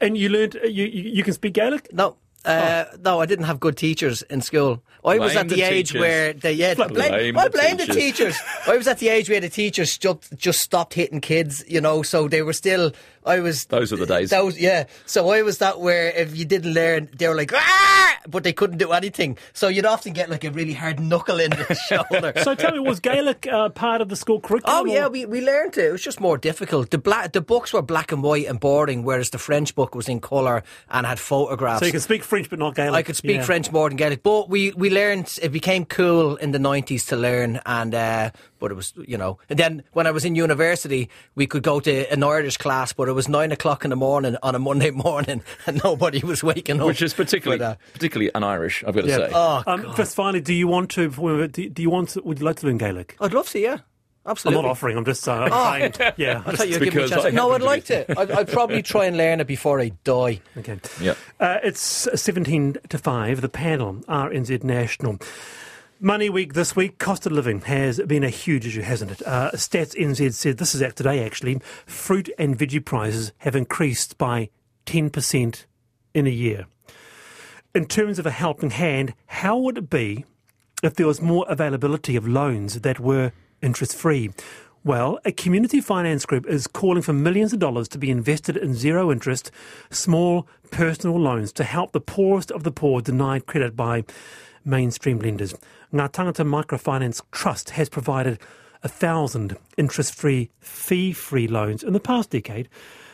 And 0.00 0.16
you 0.16 0.28
learned 0.28 0.56
uh, 0.56 0.66
you 0.66 0.84
you, 0.84 1.10
you 1.10 1.22
can 1.22 1.32
speak 1.32 1.54
Gaelic. 1.54 1.92
No. 1.92 2.16
Uh, 2.44 2.84
No, 3.04 3.20
I 3.20 3.26
didn't 3.26 3.44
have 3.46 3.60
good 3.60 3.76
teachers 3.76 4.22
in 4.22 4.40
school. 4.40 4.82
I 5.04 5.18
was 5.18 5.34
at 5.36 5.48
the, 5.48 5.54
the 5.56 5.62
age 5.62 5.88
teachers. 5.90 6.00
where 6.00 6.32
they 6.34 6.52
yeah, 6.52 6.74
Blame 6.74 6.92
blame, 6.92 7.38
I 7.38 7.48
blame 7.48 7.76
the 7.78 7.86
teachers. 7.86 7.96
teachers. 8.36 8.36
I 8.66 8.76
was 8.76 8.86
at 8.86 8.98
the 8.98 9.08
age 9.08 9.30
where 9.30 9.40
the 9.40 9.48
teachers 9.48 9.96
just 9.98 10.36
just 10.36 10.60
stopped 10.60 10.92
hitting 10.94 11.20
kids, 11.22 11.64
you 11.66 11.80
know, 11.80 12.02
so 12.02 12.28
they 12.28 12.42
were 12.42 12.52
still. 12.54 12.92
I 13.24 13.40
was. 13.40 13.66
Those 13.66 13.90
were 13.92 13.98
the 13.98 14.06
days. 14.06 14.30
That 14.30 14.44
was 14.44 14.58
yeah. 14.58 14.84
So 15.06 15.28
I 15.30 15.42
was 15.42 15.58
that 15.58 15.80
where 15.80 16.08
if 16.10 16.36
you 16.36 16.44
didn't 16.44 16.72
learn, 16.72 17.08
they 17.16 17.28
were 17.28 17.34
like 17.34 17.52
ah, 17.52 18.16
but 18.28 18.44
they 18.44 18.52
couldn't 18.52 18.78
do 18.78 18.92
anything. 18.92 19.36
So 19.52 19.68
you'd 19.68 19.84
often 19.86 20.12
get 20.14 20.30
like 20.30 20.44
a 20.44 20.50
really 20.50 20.72
hard 20.72 21.00
knuckle 21.00 21.38
in 21.38 21.50
the 21.50 21.74
shoulder. 21.88 22.32
So 22.42 22.54
tell 22.54 22.72
me, 22.72 22.78
was 22.78 22.98
Gaelic 23.00 23.46
uh, 23.46 23.68
part 23.70 24.00
of 24.00 24.08
the 24.08 24.16
school 24.16 24.40
curriculum? 24.40 24.88
Oh 24.88 24.92
yeah, 24.92 25.08
we, 25.08 25.26
we 25.26 25.40
learned 25.44 25.76
it. 25.76 25.84
It 25.86 25.92
was 25.92 26.02
just 26.02 26.18
more 26.20 26.38
difficult. 26.38 26.90
The 26.90 26.98
black 26.98 27.32
the 27.32 27.40
books 27.42 27.72
were 27.72 27.82
black 27.82 28.10
and 28.10 28.22
white 28.22 28.46
and 28.46 28.58
boring, 28.58 29.02
whereas 29.04 29.30
the 29.30 29.38
French 29.38 29.74
book 29.74 29.94
was 29.94 30.08
in 30.08 30.20
colour 30.20 30.62
and 30.90 31.06
had 31.06 31.18
photographs. 31.20 31.80
So 31.80 31.86
you 31.86 31.92
can 31.92 32.00
speak 32.00 32.24
French 32.24 32.48
but 32.48 32.58
not 32.58 32.74
Gaelic. 32.74 32.94
I 32.98 33.02
could 33.02 33.16
speak 33.16 33.36
Yeah. 33.36 33.42
French 33.44 33.70
more 33.70 33.88
than 33.90 33.96
Gaelic, 33.96 34.22
but 34.22 34.48
we, 34.48 34.70
we 34.72 34.88
learned 34.90 35.38
it 35.42 35.50
became 35.50 35.84
cool 35.84 36.36
in 36.36 36.52
the 36.52 36.58
nineties 36.58 37.04
to 37.06 37.16
learn, 37.16 37.60
and 37.66 37.94
uh, 37.94 38.30
but 38.60 38.70
it 38.70 38.74
was 38.74 38.92
you 39.06 39.18
know, 39.18 39.38
and 39.48 39.58
then 39.58 39.82
when 39.92 40.06
I 40.06 40.12
was 40.12 40.24
in 40.24 40.36
university, 40.36 41.08
we 41.34 41.46
could 41.48 41.64
go 41.64 41.80
to 41.80 42.12
an 42.12 42.22
Irish 42.22 42.56
class, 42.58 42.92
but 42.92 43.08
it 43.08 43.12
was 43.12 43.28
nine 43.28 43.50
o'clock 43.50 43.82
in 43.84 43.90
the 43.90 43.96
morning 43.96 44.36
on 44.42 44.54
a 44.54 44.58
Monday 44.60 44.90
morning, 45.08 45.42
and 45.66 45.80
nobody 45.82 46.20
was 46.20 46.44
waking 46.44 46.80
up, 46.80 46.86
Which 46.86 47.02
is 47.02 47.12
for 47.12 47.24
particularly 47.24 47.58
that. 47.58 47.78
particularly 47.94 48.32
un-Irish, 48.34 48.84
I've 48.86 48.94
got 48.94 49.02
to 49.02 49.08
Yeah. 49.08 49.16
say. 49.16 49.30
Oh, 49.34 49.62
Um, 49.66 49.92
just 49.96 50.14
finally, 50.14 50.40
do 50.40 50.54
you 50.54 50.68
want 50.68 50.90
to? 50.92 51.08
before 51.08 51.34
we- 51.36 51.48
Do 51.48 51.68
do 51.68 51.82
you 51.82 51.90
want? 51.90 52.10
To, 52.10 52.22
would 52.22 52.38
you 52.38 52.44
like 52.44 52.56
to 52.60 52.66
learn 52.66 52.78
Gaelic? 52.78 53.16
I'd 53.20 53.34
love 53.34 53.48
to, 53.50 53.58
yeah, 53.58 53.78
Absolutely. 54.26 54.58
I'm 54.58 54.64
not 54.66 54.70
offering. 54.70 54.96
I'm 54.98 55.04
just 55.06 55.26
uh, 55.26 55.48
I'm 55.50 55.92
saying. 55.94 56.12
Yeah. 56.18 56.42
I 56.44 56.54
thought 56.54 56.68
you 56.68 56.78
were 56.78 56.84
giving 56.84 56.98
me 56.98 57.04
a 57.04 57.08
chance. 57.08 57.24
I 57.24 57.30
No, 57.30 57.52
I'd 57.52 57.62
like 57.62 57.84
to. 57.86 58.20
I'd, 58.20 58.30
I'd 58.30 58.48
probably 58.48 58.82
try 58.82 59.06
and 59.06 59.16
learn 59.16 59.40
it 59.40 59.46
before 59.46 59.80
I 59.80 59.92
die. 60.04 60.40
Okay. 60.58 60.78
yeah. 61.00 61.14
Uh, 61.40 61.58
it's 61.62 61.80
17 62.14 62.76
to 62.90 62.98
5. 62.98 63.40
The 63.40 63.48
panel, 63.48 63.94
RNZ 64.08 64.62
National. 64.62 65.18
Money 66.02 66.30
Week 66.30 66.54
this 66.54 66.74
week, 66.74 66.96
cost 66.96 67.26
of 67.26 67.32
living 67.32 67.60
has 67.60 68.00
been 68.00 68.24
a 68.24 68.30
huge 68.30 68.66
issue, 68.66 68.80
hasn't 68.80 69.10
it? 69.10 69.22
Uh, 69.26 69.50
Stats 69.50 69.94
NZ 69.94 70.32
said, 70.32 70.56
this 70.56 70.74
is 70.74 70.80
out 70.80 70.96
today 70.96 71.22
actually, 71.22 71.60
fruit 71.84 72.30
and 72.38 72.58
veggie 72.58 72.82
prices 72.82 73.32
have 73.40 73.54
increased 73.54 74.16
by 74.16 74.48
10% 74.86 75.66
in 76.14 76.26
a 76.26 76.30
year. 76.30 76.64
In 77.74 77.84
terms 77.84 78.18
of 78.18 78.24
a 78.24 78.30
helping 78.30 78.70
hand, 78.70 79.12
how 79.26 79.58
would 79.58 79.76
it 79.76 79.90
be 79.90 80.24
if 80.82 80.94
there 80.94 81.06
was 81.06 81.20
more 81.20 81.44
availability 81.50 82.16
of 82.16 82.26
loans 82.26 82.80
that 82.80 82.98
were 82.98 83.32
interest 83.60 83.94
free? 83.94 84.30
Well, 84.82 85.18
a 85.26 85.32
community 85.32 85.82
finance 85.82 86.24
group 86.24 86.46
is 86.46 86.66
calling 86.66 87.02
for 87.02 87.12
millions 87.12 87.52
of 87.52 87.58
dollars 87.58 87.88
to 87.88 87.98
be 87.98 88.10
invested 88.10 88.56
in 88.56 88.72
zero 88.72 89.12
interest, 89.12 89.50
small 89.90 90.48
personal 90.70 91.20
loans 91.20 91.52
to 91.52 91.64
help 91.64 91.92
the 91.92 92.00
poorest 92.00 92.50
of 92.50 92.62
the 92.62 92.72
poor 92.72 93.02
denied 93.02 93.44
credit 93.44 93.76
by 93.76 94.04
mainstream 94.64 95.18
lenders. 95.18 95.54
Ngā 95.92 96.10
Tangata 96.10 96.44
Microfinance 96.44 97.22
Trust 97.32 97.70
has 97.70 97.88
provided 97.88 98.38
a 98.82 98.88
thousand 98.88 99.56
interest 99.76 100.14
free, 100.14 100.50
fee 100.60 101.12
free 101.12 101.46
loans 101.46 101.82
in 101.82 101.92
the 101.92 102.00
past 102.00 102.30
decade 102.30 102.68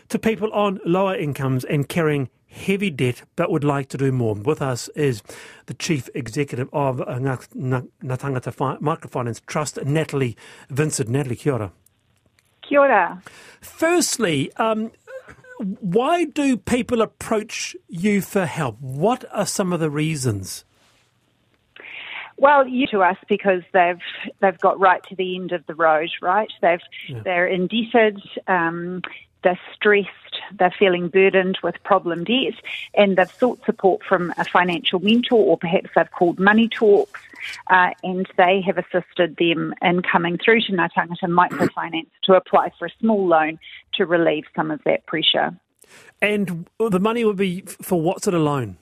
to 0.08 0.18
people 0.18 0.52
on 0.52 0.80
lower 0.84 1.16
incomes 1.16 1.64
and 1.64 1.88
carrying 1.88 2.28
heavy 2.48 2.90
debt 2.90 3.22
but 3.34 3.50
would 3.50 3.64
like 3.64 3.88
to 3.88 3.96
do 3.96 4.12
more. 4.12 4.34
With 4.34 4.62
us 4.62 4.88
is 4.90 5.22
the 5.66 5.74
Chief 5.74 6.08
Executive 6.14 6.68
of 6.72 7.00
uh, 7.00 7.04
Ngā 7.04 7.48
Ngā- 7.54 7.88
Ngā 8.02 8.18
Tangata 8.18 8.52
Fi- 8.52 8.76
Microfinance 8.76 9.44
Trust, 9.46 9.84
Natalie 9.84 10.36
Vincent. 10.70 11.08
Natalie, 11.08 11.36
kia 11.36 11.52
ora. 11.54 11.72
Kia 12.62 12.80
ora. 12.80 13.22
Firstly, 13.60 14.52
um, 14.56 14.90
why 15.80 16.24
do 16.24 16.56
people 16.56 17.02
approach 17.02 17.74
you 17.88 18.20
for 18.20 18.46
help? 18.46 18.80
What 18.80 19.24
are 19.32 19.46
some 19.46 19.72
of 19.72 19.80
the 19.80 19.90
reasons? 19.90 20.64
Well, 22.38 22.66
you 22.66 22.86
to 22.88 23.00
us 23.02 23.16
because 23.28 23.62
they've 23.72 24.00
they've 24.40 24.58
got 24.58 24.78
right 24.78 25.02
to 25.08 25.16
the 25.16 25.36
end 25.36 25.52
of 25.52 25.64
the 25.66 25.74
road, 25.74 26.10
right? 26.20 26.52
They've 26.60 26.80
they're 27.24 27.46
indebted, 27.46 28.20
um, 28.46 29.02
they're 29.42 29.58
stressed, 29.74 30.10
they're 30.58 30.74
feeling 30.78 31.08
burdened 31.08 31.58
with 31.62 31.82
problem 31.84 32.24
debt, 32.24 32.54
and 32.94 33.16
they've 33.16 33.30
sought 33.30 33.64
support 33.64 34.02
from 34.02 34.34
a 34.36 34.44
financial 34.44 34.98
mentor, 34.98 35.38
or 35.38 35.56
perhaps 35.56 35.88
they've 35.94 36.10
called 36.10 36.38
money 36.38 36.68
talks, 36.68 37.20
uh, 37.68 37.90
and 38.02 38.28
they 38.36 38.60
have 38.60 38.76
assisted 38.76 39.36
them 39.36 39.72
in 39.82 40.02
coming 40.02 40.36
through 40.36 40.60
to 40.62 40.72
Ngā 40.72 40.90
Tangata 40.92 41.28
Microfinance 41.28 42.10
to 42.24 42.34
apply 42.34 42.70
for 42.78 42.86
a 42.86 42.90
small 43.00 43.26
loan 43.26 43.58
to 43.94 44.04
relieve 44.04 44.44
some 44.54 44.70
of 44.70 44.82
that 44.84 45.06
pressure. 45.06 45.56
And 46.20 46.66
the 46.78 47.00
money 47.00 47.24
would 47.24 47.36
be 47.36 47.62
for 47.62 48.00
what 48.00 48.22
sort 48.22 48.34
of 48.34 48.42
loan? 48.42 48.78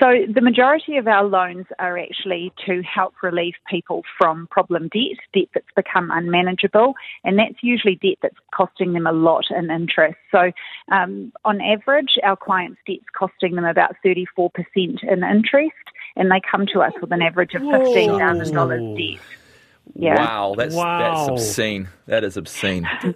So 0.00 0.08
the 0.32 0.40
majority 0.40 0.96
of 0.96 1.06
our 1.06 1.24
loans 1.24 1.66
are 1.78 1.96
actually 1.96 2.52
to 2.66 2.82
help 2.82 3.14
relieve 3.22 3.54
people 3.70 4.02
from 4.18 4.48
problem 4.48 4.88
debt, 4.88 5.18
debt 5.32 5.48
that's 5.54 5.66
become 5.76 6.10
unmanageable, 6.10 6.94
and 7.22 7.38
that's 7.38 7.62
usually 7.62 7.94
debt 8.02 8.18
that's 8.20 8.36
costing 8.52 8.92
them 8.92 9.06
a 9.06 9.12
lot 9.12 9.44
in 9.56 9.70
interest. 9.70 10.16
So 10.32 10.50
um, 10.90 11.32
on 11.44 11.60
average, 11.60 12.18
our 12.24 12.36
clients' 12.36 12.80
debt's 12.86 13.04
costing 13.16 13.54
them 13.54 13.64
about 13.64 13.94
34% 14.04 14.50
in 14.76 15.22
interest, 15.22 15.74
and 16.16 16.30
they 16.30 16.40
come 16.50 16.66
to 16.72 16.80
us 16.80 16.92
with 17.00 17.12
an 17.12 17.22
average 17.22 17.54
of 17.54 17.62
$15,000 17.62 18.96
debt. 18.96 19.24
Yeah. 19.94 20.16
Wow, 20.16 20.54
that's 20.56 20.74
Wow. 20.74 20.98
that's 20.98 21.28
obscene. 21.28 21.88
That 22.06 22.24
is 22.24 22.36
obscene. 22.36 22.88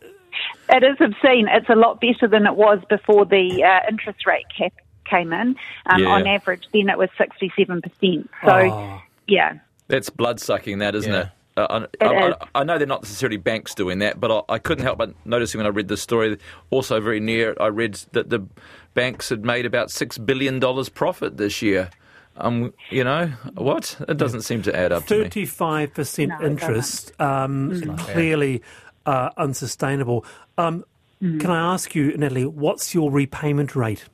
It 0.71 0.85
is 0.85 0.97
obscene. 1.01 1.49
It's 1.51 1.69
a 1.69 1.75
lot 1.75 2.01
better 2.01 2.29
than 2.29 2.47
it 2.47 2.55
was 2.55 2.79
before 2.89 3.25
the 3.25 3.65
uh, 3.65 3.89
interest 3.91 4.27
rate 4.27 4.45
cap 4.57 4.73
came 5.09 5.33
in. 5.33 5.57
Um, 5.87 6.03
Yeah. 6.03 6.09
On 6.09 6.27
average, 6.27 6.69
then 6.73 6.89
it 6.89 6.99
was 6.99 7.09
67%. 7.19 8.29
So, 8.45 8.51
Oh. 8.53 9.03
yeah. 9.27 9.55
That's 9.89 10.11
blood 10.11 10.41
sucking, 10.41 10.79
that 10.79 10.95
isn't 10.95 11.13
Yeah. 11.13 11.21
it? 11.21 11.29
Uh, 11.57 11.87
I, 12.01 12.05
I. 12.07 12.29
I, 12.31 12.35
I 12.57 12.65
know 12.65 12.79
they're 12.79 12.87
not 12.87 13.03
necessarily 13.03 13.37
banks 13.37 13.75
doing 13.75 13.99
that, 13.99 14.21
but 14.21 14.31
I, 14.49 14.55
I 14.55 14.59
couldn't 14.59 14.85
help 14.85 14.99
but 14.99 15.13
noticing 15.25 15.59
when 15.59 15.67
I 15.67 15.71
read 15.71 15.89
this 15.89 16.01
story. 16.01 16.39
Also, 16.71 17.01
very 17.01 17.19
near, 17.19 17.57
I 17.61 17.67
read 17.67 17.95
that 18.13 18.31
the 18.31 18.47
banks 18.95 19.29
had 19.29 19.45
made 19.45 19.67
about 19.67 19.91
six 19.91 20.19
billion 20.19 20.61
dollars 20.61 20.89
profit 20.89 21.37
this 21.37 21.61
year. 21.61 21.91
Um, 22.37 22.73
you 22.91 23.03
know 23.03 23.27
what? 23.57 23.97
It 24.09 24.17
doesn't 24.19 24.43
seem 24.43 24.63
to 24.63 24.77
add 24.77 24.93
up 24.93 25.07
to 25.07 25.17
me. 25.17 25.23
Thirty-five 25.25 25.95
percent 25.95 26.31
No, 26.39 26.47
interest, 26.47 27.11
um, 27.21 27.97
clearly 27.97 28.63
uh, 29.07 29.31
unsustainable. 29.37 30.25
Um, 30.57 30.85
Mm. 31.21 31.41
Can 31.41 31.51
I 31.51 31.75
ask 31.75 31.97
you, 31.97 32.17
Natalie, 32.17 32.47
what's 32.47 32.95
your 32.95 33.11
repayment 33.11 33.75
rate? 33.75 34.05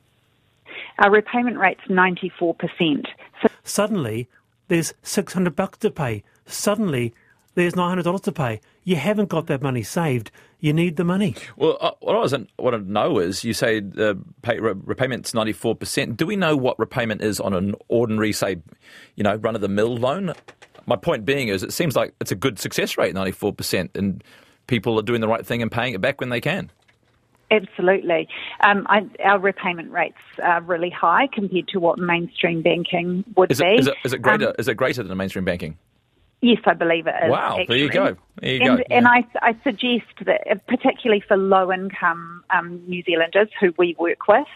Our 0.99 1.11
repayment 1.11 1.57
rate's 1.57 1.81
94%. 1.89 3.05
So 3.41 3.47
Suddenly, 3.63 4.29
there's 4.67 4.93
six 5.03 5.33
hundred 5.33 5.55
bucks 5.55 5.77
to 5.79 5.91
pay. 5.91 6.23
Suddenly, 6.45 7.13
there's 7.55 7.75
nine 7.75 7.89
hundred 7.89 8.03
dollars 8.03 8.21
to 8.21 8.31
pay. 8.31 8.61
You 8.83 8.95
haven't 8.95 9.29
got 9.29 9.47
that 9.47 9.61
money 9.61 9.83
saved. 9.83 10.31
You 10.59 10.73
need 10.73 10.95
the 10.95 11.03
money. 11.03 11.35
Well, 11.57 11.77
uh, 11.81 11.91
what 11.99 12.15
I 12.15 12.19
was 12.19 12.33
want 12.57 12.75
to 12.75 12.91
know 12.91 13.19
is, 13.19 13.43
you 13.43 13.53
say 13.53 13.79
the 13.79 14.17
pay, 14.41 14.59
re, 14.59 14.73
repayment's 14.83 15.33
ninety 15.33 15.53
four 15.53 15.75
percent. 15.75 16.17
Do 16.17 16.25
we 16.25 16.35
know 16.35 16.55
what 16.55 16.77
repayment 16.79 17.21
is 17.21 17.39
on 17.39 17.53
an 17.53 17.75
ordinary, 17.87 18.31
say, 18.31 18.57
you 19.15 19.23
know, 19.23 19.35
run 19.35 19.55
of 19.55 19.61
the 19.61 19.67
mill 19.67 19.95
loan? 19.95 20.33
My 20.85 20.95
point 20.95 21.25
being 21.25 21.47
is, 21.47 21.63
it 21.63 21.73
seems 21.73 21.95
like 21.95 22.13
it's 22.21 22.31
a 22.31 22.35
good 22.35 22.59
success 22.59 22.97
rate, 22.97 23.13
ninety 23.13 23.31
four 23.31 23.53
percent, 23.53 23.91
and 23.95 24.23
people 24.67 24.97
are 24.99 25.03
doing 25.03 25.21
the 25.21 25.27
right 25.27 25.45
thing 25.45 25.61
and 25.61 25.71
paying 25.71 25.93
it 25.93 26.01
back 26.01 26.19
when 26.19 26.29
they 26.29 26.41
can. 26.41 26.71
Absolutely. 27.51 28.27
Um, 28.61 28.87
I, 28.89 29.07
our 29.23 29.39
repayment 29.39 29.91
rates 29.91 30.17
are 30.43 30.61
really 30.61 30.89
high 30.89 31.27
compared 31.31 31.67
to 31.69 31.79
what 31.79 31.99
mainstream 31.99 32.61
banking 32.63 33.23
would 33.35 33.51
Is 33.51 33.59
be. 33.59 33.67
it, 33.67 33.79
is 33.81 33.87
it, 33.87 33.95
is 34.03 34.13
it 34.13 34.21
greater? 34.21 34.49
Um, 34.49 34.55
is 34.57 34.67
it 34.67 34.75
greater 34.75 35.03
than 35.03 35.17
mainstream 35.17 35.45
banking? 35.45 35.77
yes, 36.45 36.59
I 36.65 36.73
believe 36.73 37.07
it 37.07 37.15
is. 37.23 37.31
Wow, 37.31 37.59
there 37.67 37.77
you 37.77 37.89
go. 37.89 38.15
There 38.39 38.53
you 38.53 38.61
and, 38.61 38.77
go. 38.77 38.83
and 38.89 39.07
I, 39.07 39.25
I 39.41 39.57
suggest 39.63 40.05
that, 40.25 40.41
uh, 40.49 40.55
particularly 40.67 41.23
for 41.27 41.37
low 41.37 41.71
income 41.71 42.43
um, 42.51 42.83
New 42.87 43.03
Zealanders 43.03 43.49
who 43.59 43.73
we 43.77 43.95
work 43.97 44.27
with, 44.27 44.47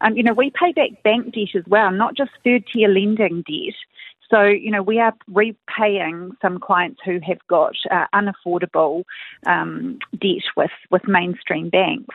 um, 0.00 0.16
you 0.16 0.22
know, 0.22 0.32
we 0.32 0.50
pay 0.50 0.72
back 0.72 1.02
bank 1.02 1.34
debt 1.34 1.54
as 1.54 1.64
well, 1.66 1.90
not 1.90 2.16
just 2.16 2.30
third 2.44 2.64
tier 2.72 2.88
lending 2.88 3.42
debt. 3.42 3.74
So, 4.30 4.42
you 4.44 4.70
know, 4.70 4.82
we 4.82 4.98
are 4.98 5.14
repaying 5.28 6.32
some 6.42 6.58
clients 6.58 7.00
who 7.04 7.20
have 7.26 7.38
got 7.48 7.74
uh, 7.90 8.06
unaffordable 8.14 9.04
um, 9.46 9.98
debt 10.12 10.42
with, 10.56 10.70
with 10.90 11.06
mainstream 11.06 11.70
banks. 11.70 12.14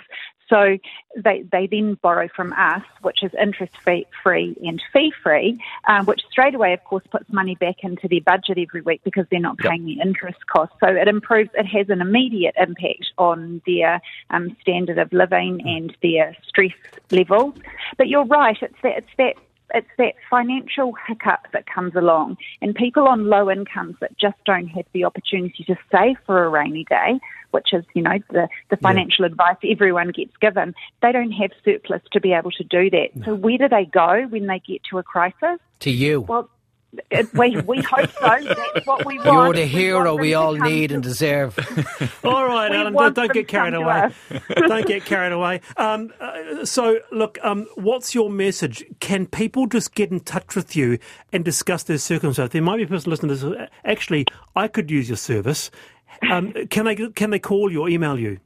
So 0.50 0.78
they, 1.16 1.46
they 1.50 1.68
then 1.72 1.98
borrow 2.02 2.28
from 2.36 2.52
us, 2.52 2.82
which 3.02 3.24
is 3.24 3.32
interest 3.42 3.72
free 3.86 4.58
and 4.62 4.82
fee 4.92 5.14
free, 5.24 5.58
um, 5.88 6.06
which 6.06 6.20
straight 6.30 6.54
away, 6.54 6.74
of 6.74 6.84
course, 6.84 7.06
puts 7.10 7.32
money 7.32 7.56
back 7.56 7.76
into 7.84 8.10
their 8.10 8.20
budget 8.20 8.58
every 8.58 8.82
week 8.82 9.00
because 9.06 9.26
they're 9.32 9.40
not 9.40 9.56
Yep. 9.64 9.72
paying 9.72 9.86
the 9.86 10.02
interest 10.02 10.40
costs. 10.48 10.76
So 10.82 10.88
it 10.88 11.08
improves, 11.08 11.52
it 11.54 11.66
has 11.68 11.90
an 11.90 12.02
immediate 12.02 12.56
impact 12.58 13.06
on 13.18 13.62
their 13.66 14.02
um, 14.30 14.56
standard 14.60 14.98
of 14.98 15.14
living 15.14 15.62
and 15.64 15.96
their 16.04 16.36
stress 16.46 16.72
levels. 17.12 17.54
But 17.98 18.10
you're 18.10 18.26
right, 18.26 18.58
it's 18.62 18.76
that, 18.84 18.98
it's 18.98 19.16
that 19.18 19.36
it's 19.74 19.88
that 19.98 20.16
financial 20.30 20.94
hiccup 21.08 21.48
that 21.54 21.66
comes 21.66 21.96
along, 21.96 22.38
and 22.62 22.76
people 22.76 23.08
on 23.08 23.28
low 23.28 23.50
incomes 23.50 23.96
that 24.02 24.18
just 24.18 24.38
don't 24.46 24.68
have 24.68 24.86
the 24.94 25.06
opportunity 25.06 25.64
to 25.66 25.76
save 25.92 26.18
for 26.26 26.44
a 26.44 26.50
rainy 26.50 26.86
day, 26.90 27.20
which 27.52 27.74
is, 27.74 27.84
you 27.94 28.02
know, 28.02 28.18
the, 28.30 28.48
the 28.70 28.78
financial 28.78 29.26
advice 29.26 29.58
everyone 29.64 30.10
gets 30.12 30.36
given, 30.38 30.74
they 31.02 31.12
don't 31.12 31.32
have 31.32 31.52
surplus 31.64 32.02
to 32.12 32.22
be 32.22 32.34
able 32.34 32.52
to 32.52 32.64
do 32.64 32.90
that. 32.90 33.10
So 33.26 33.36
where 33.36 33.58
do 33.58 33.68
they 33.68 33.86
go 33.86 34.26
when 34.30 34.48
they 34.48 34.60
get 34.60 34.84
to 34.86 35.00
a 35.00 35.04
crisis? 35.04 35.60
To 35.80 35.92
you. 35.92 36.22
Well, 36.22 36.50
we, 37.34 37.58
we 37.62 37.82
hope 37.82 38.12
so. 38.12 38.20
That's 38.74 38.86
what 38.86 39.06
we 39.06 39.18
want. 39.18 39.26
You're 39.26 39.54
the 39.54 39.66
hero 39.66 40.12
want 40.12 40.22
we 40.22 40.34
all 40.34 40.54
need 40.56 40.90
to- 40.90 40.96
and 40.96 41.04
deserve. 41.04 41.58
All 42.24 42.46
right, 42.46 42.72
We 42.72 42.78
Alan, 42.78 42.94
don't, 42.94 43.16
don't 43.16 43.34
get 43.34 43.48
carried 43.48 43.74
away. 43.74 44.10
don't 44.56 44.86
get 44.86 45.06
carried 45.06 45.32
away. 45.32 45.62
Um, 45.78 46.14
uh, 46.20 46.66
so, 46.66 47.00
look, 47.12 47.38
um, 47.44 47.68
what's 47.76 48.14
your 48.14 48.30
message? 48.30 48.84
Can 49.00 49.26
people 49.26 49.68
just 49.68 49.96
get 49.96 50.12
in 50.12 50.20
touch 50.20 50.56
with 50.56 50.76
you 50.76 50.98
and 51.32 51.44
discuss 51.46 51.84
their 51.84 51.98
circumstances? 51.98 52.52
There 52.54 52.62
might 52.62 52.78
be 52.78 52.84
a 52.84 52.88
person 52.88 53.10
listening 53.10 53.36
to 53.38 53.50
this. 53.50 53.70
Actually, 53.86 54.26
I 54.56 54.68
could 54.68 54.92
use 54.92 55.10
your 55.10 55.18
service. 55.18 55.72
Um, 56.30 56.54
can 56.70 56.86
they 56.86 56.96
can 56.96 57.30
they 57.30 57.40
call 57.40 57.72
you 57.72 57.82
or 57.82 57.90
email 57.90 58.20
you? 58.20 58.40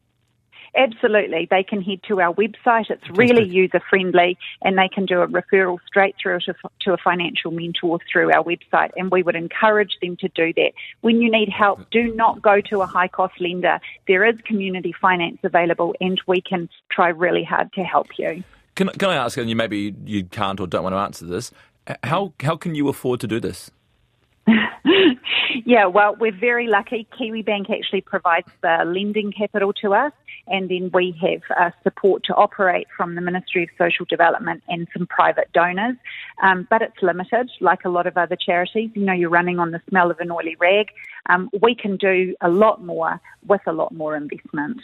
Absolutely. 0.76 1.48
They 1.50 1.64
can 1.64 1.82
head 1.82 2.02
to 2.08 2.20
our 2.20 2.34
website. 2.34 2.90
It's 2.90 3.10
really 3.12 3.48
user 3.48 3.82
friendly 3.90 4.38
and 4.62 4.78
they 4.78 4.90
can 4.90 5.06
do 5.06 5.22
a 5.22 5.28
referral 5.28 5.78
straight 5.88 6.16
through 6.22 6.40
to, 6.42 6.56
to 6.82 6.94
a 6.94 6.98
financial 6.98 7.52
mentor 7.52 8.00
through 8.12 8.34
our 8.34 8.44
website. 8.44 8.92
And 8.98 9.10
we 9.10 9.24
would 9.24 9.36
encourage 9.36 9.98
them 10.02 10.18
to 10.18 10.28
do 10.30 10.52
that. 10.54 10.72
When 11.02 11.22
you 11.22 11.32
need 11.32 11.50
help, 11.50 11.90
do 11.92 12.14
not 12.14 12.42
go 12.42 12.60
to 12.70 12.82
a 12.82 12.86
high 12.86 13.08
cost 13.08 13.40
lender. 13.40 13.80
There 14.08 14.26
is 14.26 14.36
community 14.46 14.94
finance 15.00 15.38
available 15.44 15.96
and 16.02 16.22
we 16.28 16.42
can 16.42 16.68
try 16.92 17.10
really 17.10 17.44
hard 17.44 17.72
to 17.74 17.84
help 17.84 18.08
you. 18.18 18.44
Can, 18.76 18.90
can 18.90 19.10
I 19.10 19.16
ask, 19.16 19.38
and 19.38 19.50
you 19.50 19.56
maybe 19.56 19.96
you 20.06 20.26
can't 20.26 20.60
or 20.60 20.68
don't 20.68 20.84
want 20.84 20.94
to 20.94 21.00
answer 21.00 21.26
this, 21.26 21.52
how, 22.04 22.34
how 22.42 22.58
can 22.58 22.76
you 22.76 22.90
afford 22.90 23.22
to 23.22 23.28
do 23.28 23.40
this? 23.40 23.72
Yeah, 25.66 25.88
well, 25.88 26.16
we're 26.16 26.32
very 26.32 26.68
lucky. 26.68 27.08
Kiwi 27.18 27.42
Bank 27.42 27.70
actually 27.72 28.02
provides 28.02 28.48
the 28.62 28.84
lending 28.86 29.32
capital 29.32 29.74
to 29.82 29.94
us, 29.96 30.12
and 30.48 30.70
then 30.70 30.90
we 30.94 31.16
have 31.22 31.42
uh, 31.58 31.72
support 31.84 32.24
to 32.26 32.36
operate 32.36 32.88
from 32.96 33.16
the 33.16 33.22
Ministry 33.22 33.64
of 33.64 33.70
Social 33.78 34.06
Development 34.06 34.64
and 34.68 34.88
some 34.96 35.08
private 35.08 35.52
donors. 35.54 35.96
Um, 36.42 36.68
but 36.70 36.82
it's 36.82 37.02
limited, 37.02 37.50
like 37.62 37.86
a 37.86 37.90
lot 37.90 38.08
of 38.08 38.18
other 38.18 38.36
charities. 38.36 38.92
You 38.94 39.04
know, 39.06 39.14
you're 39.14 39.30
running 39.30 39.60
on 39.60 39.72
the 39.72 39.82
smell 39.90 40.12
of 40.12 40.20
an 40.20 40.32
oily 40.32 40.56
rag. 40.60 40.88
Um, 41.28 41.50
we 41.62 41.76
can 41.76 41.98
do 41.98 42.36
a 42.42 42.50
lot 42.50 42.84
more 42.84 43.20
with 43.48 43.62
a 43.66 43.74
lot 43.74 43.94
more 43.94 44.16
investment. 44.16 44.82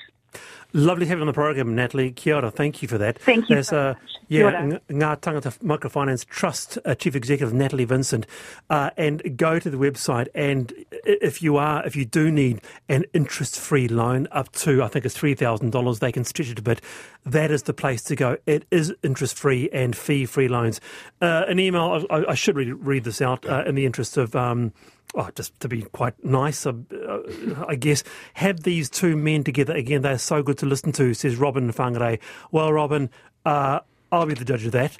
Lovely 0.73 1.05
to 1.05 1.09
have 1.09 1.17
you 1.17 1.23
on 1.23 1.27
the 1.27 1.33
program, 1.33 1.75
Natalie. 1.75 2.11
Kia 2.11 2.35
ora, 2.35 2.49
thank 2.49 2.81
you 2.81 2.87
for 2.87 2.97
that. 2.97 3.19
Thank 3.19 3.49
you 3.49 3.55
There's, 3.55 3.73
uh, 3.73 3.95
much. 4.01 4.29
Kia 4.29 4.45
ora. 4.45 4.53
Yeah, 4.53 4.63
Ng- 4.63 4.99
Ngā 4.99 5.19
Tangata 5.19 5.57
Microfinance 5.59 6.25
Trust 6.25 6.77
uh, 6.85 6.95
Chief 6.95 7.13
Executive 7.13 7.53
Natalie 7.53 7.83
Vincent, 7.83 8.25
uh, 8.69 8.91
and 8.95 9.35
go 9.35 9.59
to 9.59 9.69
the 9.69 9.75
website. 9.75 10.29
And 10.33 10.73
if 11.03 11.41
you 11.41 11.57
are, 11.57 11.85
if 11.85 11.97
you 11.97 12.05
do 12.05 12.31
need 12.31 12.61
an 12.87 13.03
interest-free 13.13 13.89
loan 13.89 14.29
up 14.31 14.51
to, 14.53 14.81
I 14.81 14.87
think 14.87 15.03
it's 15.05 15.15
three 15.15 15.35
thousand 15.35 15.71
dollars, 15.71 15.99
they 15.99 16.11
can 16.11 16.23
stretch 16.23 16.49
it 16.49 16.59
a 16.59 16.61
bit. 16.61 16.79
That 17.25 17.51
is 17.51 17.63
the 17.63 17.73
place 17.73 18.01
to 18.03 18.15
go. 18.15 18.37
It 18.45 18.63
is 18.71 18.93
interest-free 19.03 19.69
and 19.73 19.95
fee-free 19.95 20.47
loans. 20.47 20.79
Uh, 21.21 21.43
an 21.49 21.59
email. 21.59 22.05
I, 22.09 22.25
I 22.29 22.35
should 22.35 22.55
read, 22.55 22.73
read 22.75 23.03
this 23.03 23.21
out 23.21 23.45
uh, 23.45 23.63
in 23.65 23.75
the 23.75 23.85
interest 23.85 24.15
of. 24.15 24.35
Um, 24.35 24.71
oh, 25.15 25.29
just 25.35 25.59
to 25.59 25.67
be 25.67 25.81
quite 25.83 26.13
nice, 26.23 26.65
uh, 26.65 26.73
uh, 27.07 27.65
I 27.67 27.75
guess, 27.75 28.03
have 28.35 28.61
these 28.63 28.89
two 28.89 29.15
men 29.17 29.43
together 29.43 29.73
again. 29.75 30.01
They're 30.01 30.17
so 30.17 30.41
good 30.43 30.57
to 30.59 30.65
listen 30.65 30.91
to, 30.93 31.13
says 31.13 31.35
Robin 31.37 31.71
Whangarei. 31.71 32.19
Well, 32.51 32.71
Robin, 32.73 33.09
uh, 33.45 33.79
I'll 34.13 34.25
be 34.25 34.33
the 34.33 34.43
judge 34.43 34.65
of 34.65 34.73
that. 34.73 34.97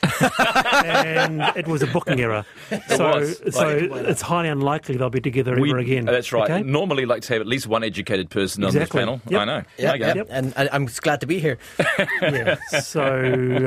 and 0.85 1.41
it 1.57 1.67
was 1.67 1.81
a 1.81 1.87
booking 1.87 2.21
error. 2.21 2.45
so 2.87 3.19
was. 3.19 3.41
so 3.53 3.67
Like- 3.67 4.05
it's 4.07 4.21
highly 4.21 4.47
unlikely 4.47 4.95
they'll 4.95 5.09
be 5.09 5.19
together 5.19 5.59
We- 5.59 5.69
ever 5.71 5.79
again. 5.79 6.05
That's 6.05 6.31
right. 6.31 6.49
Okay? 6.49 6.63
Normally, 6.63 7.05
like 7.05 7.21
to 7.23 7.33
have 7.33 7.41
at 7.41 7.47
least 7.47 7.67
one 7.67 7.83
educated 7.83 8.29
person 8.29 8.63
Exactly. 8.63 9.01
on 9.03 9.19
this 9.19 9.21
panel. 9.25 9.31
Yep. 9.31 9.41
I 9.41 9.45
know. 9.45 9.63
Yeah, 9.77 9.91
I 9.91 9.97
get 9.97 10.15
yeah. 10.15 10.23
And, 10.29 10.53
and 10.55 10.69
I'm 10.71 10.87
just 10.87 11.01
glad 11.01 11.19
to 11.21 11.27
be 11.27 11.39
here. 11.39 11.57
Yeah. 12.21 12.55
So, 12.81 13.03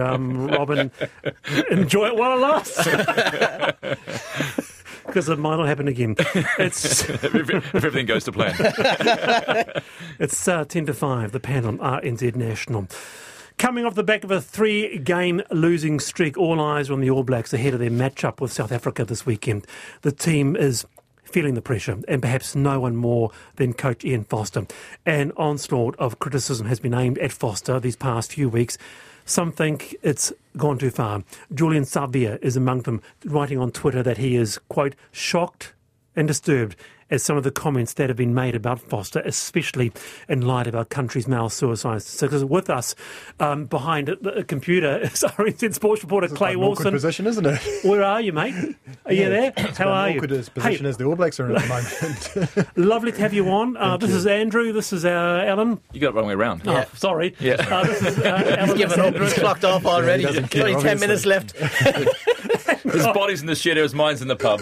um, 0.03 0.47
Robin, 0.49 0.91
enjoy 1.71 2.07
it 2.07 2.17
while 2.17 2.39
it 2.39 2.41
lasts. 2.41 2.87
Because 5.15 5.29
it 5.29 5.39
might 5.39 5.55
not 5.55 5.69
happen 5.69 5.87
again. 5.87 6.17
It's 6.59 7.09
if, 7.09 7.25
if 7.25 7.75
everything 7.77 8.05
goes 8.05 8.25
to 8.25 8.33
plan. 8.33 8.53
it's 10.19 10.49
uh, 10.49 10.65
ten 10.65 10.87
to 10.87 10.93
five. 10.93 11.31
The 11.31 11.39
panel 11.39 11.69
on 11.69 12.03
RNZ 12.03 12.35
National. 12.35 12.89
Coming 13.57 13.87
off 13.87 13.95
the 13.95 14.03
back 14.03 14.25
of 14.25 14.33
a 14.33 14.41
three-game 14.41 15.41
losing 15.53 16.01
streak, 16.01 16.37
all 16.37 16.61
eyes 16.61 16.91
are 16.91 16.95
on 16.95 17.01
the 17.01 17.11
All 17.11 17.23
Blacks 17.23 17.53
ahead 17.53 17.75
of 17.75 17.79
their 17.79 17.93
match-up 17.93 18.41
with 18.41 18.53
South 18.53 18.73
Africa 18.73 19.05
this 19.05 19.25
weekend. 19.25 19.69
The 20.03 20.11
team 20.11 20.57
is 20.57 20.85
feeling 21.23 21.55
the 21.55 21.63
pressure, 21.63 22.01
and 22.09 22.21
perhaps 22.21 22.57
no 22.57 22.81
one 22.81 22.97
more 22.97 23.31
than 23.55 23.73
coach 23.73 24.05
Ian 24.05 24.25
Foster. 24.25 24.67
An 25.07 25.31
onslaught 25.37 25.95
of 26.01 26.19
criticism 26.19 26.67
has 26.67 26.81
been 26.81 26.93
aimed 26.93 27.19
at 27.19 27.31
Foster 27.31 27.79
these 27.79 27.95
past 27.95 28.33
few 28.33 28.49
weeks. 28.49 28.77
Some 29.25 29.53
think 29.53 29.97
it's 30.03 30.33
gone 30.57 30.79
too 30.79 30.91
far. 30.91 31.25
Julian 31.53 31.85
Savea 31.85 32.39
is 32.43 32.57
among 32.57 32.83
them, 32.83 33.01
writing 33.25 33.59
on 33.59 33.71
Twitter 33.71 34.03
that 34.03 34.19
he 34.19 34.37
is, 34.37 34.59
quote, 34.69 34.95
shocked 35.13 35.73
and 36.15 36.29
disturbed 36.29 36.77
at 37.11 37.21
some 37.21 37.37
of 37.37 37.45
the 37.45 37.51
comments 37.51 37.95
that 37.95 38.09
have 38.11 38.17
been 38.17 38.35
made 38.35 38.55
about 38.55 38.81
Foster, 38.81 39.21
especially 39.25 39.93
in 40.29 40.41
light 40.43 40.67
of 40.67 40.75
our 40.75 40.85
country's 40.85 41.29
male 41.29 41.49
suicide 41.49 42.03
statistics. 42.03 42.45
With 42.45 42.71
us 42.71 42.95
um, 43.41 43.67
behind 43.67 44.09
the 44.21 44.45
computer 44.47 44.99
is 45.03 45.23
RNZ 45.23 45.75
sports 45.75 46.03
reporter 46.03 46.29
Clay 46.29 46.37
Quite 46.37 46.51
an 46.57 46.57
awkward 46.63 46.69
Wilson. 46.69 46.93
position, 46.93 47.27
isn't 47.27 47.47
it? 47.47 47.61
Where 47.85 48.03
are 48.03 48.21
you, 48.21 48.33
mate? 48.33 48.55
Are 49.07 49.13
you 49.13 49.29
there? 49.29 49.53
How 49.77 49.89
are 49.89 50.11
you? 50.11 50.17
Awkward 50.19 50.31
position 50.31 50.85
Hey, 50.85 50.89
as 50.89 50.97
the 50.97 51.05
All 51.05 51.17
Blacks 51.17 51.39
are 51.41 51.51
in 51.51 51.57
at 51.57 51.63
the 51.63 52.55
moment. 52.57 52.69
lovely 52.77 53.13
to 53.13 53.19
have 53.21 53.33
you 53.35 53.49
on. 53.51 53.77
Uh, 53.77 53.97
this 53.97 54.11
is 54.11 54.27
Andrew. 54.27 54.73
This 54.73 54.93
is 54.93 55.05
uh, 55.05 55.09
Alan. 55.47 55.81
You 55.93 56.01
got 56.01 56.09
it 56.09 56.15
wrong 56.15 56.27
way 56.27 56.35
around. 56.35 56.63
Oh, 56.67 56.85
sorry. 56.95 57.35
Yeah. 57.41 57.55
Uh, 57.59 57.85
this 57.85 58.03
is 58.03 58.19
uh, 58.19 58.57
Alan. 58.59 58.77
Given 58.77 59.01
up, 59.01 59.15
he's 59.15 59.35
clocked 59.35 59.65
off 59.65 59.85
already. 59.87 60.23
he 60.23 60.27
doesn't 60.27 60.49
care, 60.51 60.67
Only 60.67 60.83
10 60.83 60.97
obviously. 60.97 61.07
minutes 61.07 61.27
left. 61.27 62.34
His 62.95 63.07
body's 63.07 63.41
in 63.41 63.47
the 63.47 63.55
shed, 63.55 63.77
his 63.77 63.95
mind's 63.95 64.23
in 64.23 64.29
the 64.29 64.37
pub. 64.37 64.61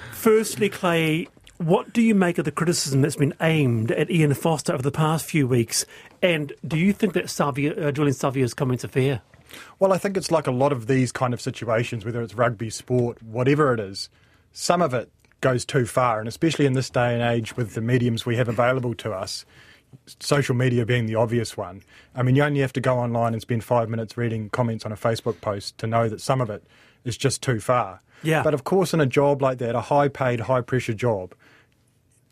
Firstly, 0.12 0.68
Clay, 0.68 1.28
what 1.58 1.92
do 1.92 2.02
you 2.02 2.14
make 2.14 2.38
of 2.38 2.44
the 2.44 2.50
criticism 2.50 3.02
that's 3.02 3.16
been 3.16 3.34
aimed 3.40 3.90
at 3.92 4.10
Ian 4.10 4.34
Foster 4.34 4.72
over 4.72 4.82
the 4.82 4.90
past 4.90 5.24
few 5.24 5.46
weeks? 5.46 5.84
And 6.22 6.52
do 6.66 6.76
you 6.76 6.92
think 6.92 7.12
that 7.14 7.26
Savea, 7.26 7.86
uh, 7.86 7.92
Julian 7.92 8.14
Savea's 8.14 8.54
comments 8.54 8.84
are 8.84 8.88
fair? 8.88 9.22
well, 9.78 9.92
I 9.92 9.98
think 9.98 10.16
it's 10.16 10.30
like 10.30 10.46
a 10.46 10.52
lot 10.52 10.72
of 10.72 10.86
these 10.86 11.12
kind 11.12 11.34
of 11.34 11.40
situations, 11.40 12.04
whether 12.04 12.22
it's 12.22 12.34
rugby, 12.34 12.70
sport, 12.70 13.22
whatever 13.22 13.72
it 13.74 13.80
is, 13.80 14.08
some 14.52 14.82
of 14.82 14.94
it 14.94 15.10
goes 15.40 15.64
too 15.64 15.86
far. 15.86 16.18
And 16.18 16.28
especially 16.28 16.66
in 16.66 16.72
this 16.72 16.90
day 16.90 17.14
and 17.14 17.22
age 17.22 17.56
with 17.56 17.74
the 17.74 17.80
mediums 17.80 18.24
we 18.24 18.36
have 18.36 18.48
available 18.48 18.94
to 18.96 19.12
us, 19.12 19.44
social 20.20 20.54
media 20.54 20.84
being 20.86 21.06
the 21.06 21.14
obvious 21.14 21.56
one. 21.56 21.82
I 22.14 22.22
mean, 22.22 22.36
you 22.36 22.42
only 22.42 22.60
have 22.60 22.72
to 22.74 22.80
go 22.80 22.98
online 22.98 23.32
and 23.32 23.42
spend 23.42 23.64
five 23.64 23.88
minutes 23.88 24.16
reading 24.16 24.50
comments 24.50 24.84
on 24.84 24.92
a 24.92 24.96
Facebook 24.96 25.40
post 25.40 25.78
to 25.78 25.86
know 25.86 26.08
that 26.08 26.20
some 26.20 26.40
of 26.40 26.50
it 26.50 26.64
is 27.04 27.16
just 27.16 27.42
too 27.42 27.60
far. 27.60 28.00
Yeah. 28.22 28.42
But 28.42 28.54
of 28.54 28.64
course, 28.64 28.94
in 28.94 29.00
a 29.00 29.06
job 29.06 29.42
like 29.42 29.58
that, 29.58 29.74
a 29.74 29.80
high 29.82 30.08
paid, 30.08 30.40
high 30.40 30.62
pressure 30.62 30.94
job, 30.94 31.34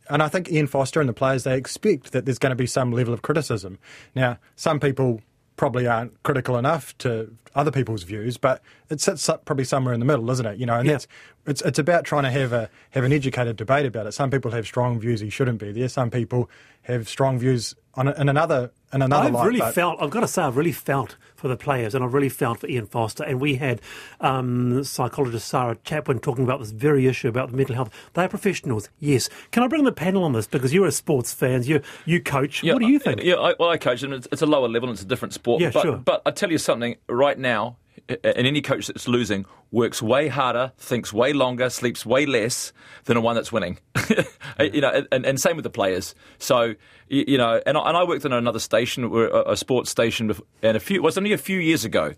and 0.08 0.22
I 0.22 0.28
think 0.28 0.50
Ian 0.50 0.66
Foster 0.66 1.00
and 1.00 1.08
the 1.08 1.14
players 1.14 1.44
they 1.44 1.56
expect 1.56 2.12
that 2.12 2.24
there's 2.24 2.38
going 2.38 2.50
to 2.50 2.56
be 2.56 2.66
some 2.66 2.92
level 2.92 3.14
of 3.14 3.22
criticism. 3.22 3.78
Now, 4.14 4.38
some 4.56 4.80
people 4.80 5.20
probably 5.56 5.86
aren't 5.86 6.20
critical 6.22 6.56
enough 6.56 6.96
to 6.98 7.34
other 7.54 7.70
people's 7.70 8.02
views, 8.04 8.36
but 8.38 8.62
it 8.88 9.00
sits 9.00 9.28
up 9.28 9.44
probably 9.44 9.64
somewhere 9.64 9.92
in 9.92 10.00
the 10.00 10.06
middle, 10.06 10.30
isn't 10.30 10.46
it? 10.46 10.58
You 10.58 10.66
know, 10.66 10.78
and 10.78 10.86
Yeah. 10.86 10.92
that's 10.94 11.06
it's 11.46 11.62
it's 11.62 11.78
about 11.78 12.04
trying 12.04 12.22
to 12.24 12.30
have 12.30 12.52
a 12.52 12.70
have 12.90 13.04
an 13.04 13.12
educated 13.12 13.56
debate 13.56 13.84
about 13.86 14.06
it. 14.06 14.12
Some 14.12 14.30
people 14.30 14.50
have 14.52 14.66
strong 14.66 14.98
views 14.98 15.20
he 15.20 15.30
shouldn't 15.30 15.58
be 15.58 15.72
there. 15.72 15.88
Some 15.88 16.10
people 16.10 16.48
have 16.82 17.08
strong 17.08 17.38
views 17.38 17.74
on 17.94 18.08
in 18.08 18.28
another 18.28 18.70
in 18.92 19.02
another 19.02 19.28
I've 19.28 19.34
light. 19.34 19.46
really 19.46 19.58
but- 19.60 19.74
felt, 19.74 20.00
I've 20.00 20.10
got 20.10 20.20
to 20.20 20.28
say, 20.28 20.42
I've 20.42 20.56
really 20.56 20.72
felt 20.72 21.16
for 21.34 21.48
the 21.48 21.56
players 21.56 21.94
and 21.94 22.04
I've 22.04 22.14
really 22.14 22.28
felt 22.28 22.60
for 22.60 22.68
Ian 22.68 22.86
Foster. 22.86 23.24
And 23.24 23.40
we 23.40 23.56
had 23.56 23.80
um, 24.20 24.84
psychologist 24.84 25.48
Sarah 25.48 25.76
Chapwin 25.76 26.20
talking 26.20 26.44
about 26.44 26.60
this 26.60 26.70
very 26.70 27.06
issue 27.06 27.28
about 27.28 27.50
the 27.50 27.56
mental 27.56 27.74
health. 27.74 27.90
They're 28.12 28.28
professionals, 28.28 28.88
yes. 29.00 29.28
Can 29.50 29.62
I 29.62 29.66
bring 29.66 29.84
the 29.84 29.92
panel 29.92 30.24
on 30.24 30.32
this? 30.32 30.46
Because 30.46 30.72
you're 30.72 30.86
a 30.86 30.92
sports 30.92 31.32
fan, 31.32 31.62
you, 31.64 31.80
you 32.04 32.22
coach. 32.22 32.62
Yeah, 32.62 32.74
what 32.74 32.80
do 32.80 32.88
you 32.88 32.98
think? 32.98 33.22
Yeah, 33.22 33.36
I, 33.36 33.54
well, 33.58 33.70
I 33.70 33.76
coach, 33.76 34.02
and 34.02 34.14
it's, 34.14 34.28
it's 34.30 34.42
a 34.42 34.46
lower 34.46 34.68
level, 34.68 34.88
and 34.88 34.94
it's 34.94 35.02
a 35.02 35.08
different 35.08 35.34
sport. 35.34 35.60
Yeah, 35.60 35.70
but, 35.72 35.82
sure. 35.82 35.96
But 35.96 36.22
I 36.24 36.30
tell 36.30 36.50
you 36.50 36.58
something, 36.58 36.96
right 37.08 37.38
now, 37.38 37.76
and 38.08 38.46
any 38.46 38.62
coach 38.62 38.86
that's 38.86 39.08
losing 39.08 39.46
works 39.70 40.02
way 40.02 40.28
harder, 40.28 40.72
thinks 40.76 41.12
way 41.12 41.32
longer, 41.32 41.70
sleeps 41.70 42.04
way 42.04 42.26
less 42.26 42.72
than 43.04 43.16
a 43.16 43.20
one 43.20 43.34
that's 43.34 43.52
winning. 43.52 43.78
you 44.60 44.80
know, 44.80 45.04
and, 45.10 45.24
and 45.24 45.40
same 45.40 45.56
with 45.56 45.62
the 45.62 45.70
players. 45.70 46.14
So 46.38 46.74
you, 47.08 47.36
know, 47.36 47.60
and 47.66 47.76
I, 47.76 47.88
and 47.88 47.96
I 47.96 48.04
worked 48.04 48.24
on 48.24 48.32
another 48.32 48.58
station, 48.58 49.04
a, 49.04 49.52
a 49.52 49.56
sports 49.56 49.90
station, 49.90 50.34
and 50.62 50.76
a 50.76 50.80
few 50.80 50.96
it 50.96 51.02
was 51.02 51.18
only 51.18 51.32
a 51.32 51.38
few 51.38 51.58
years 51.58 51.84
ago. 51.84 52.14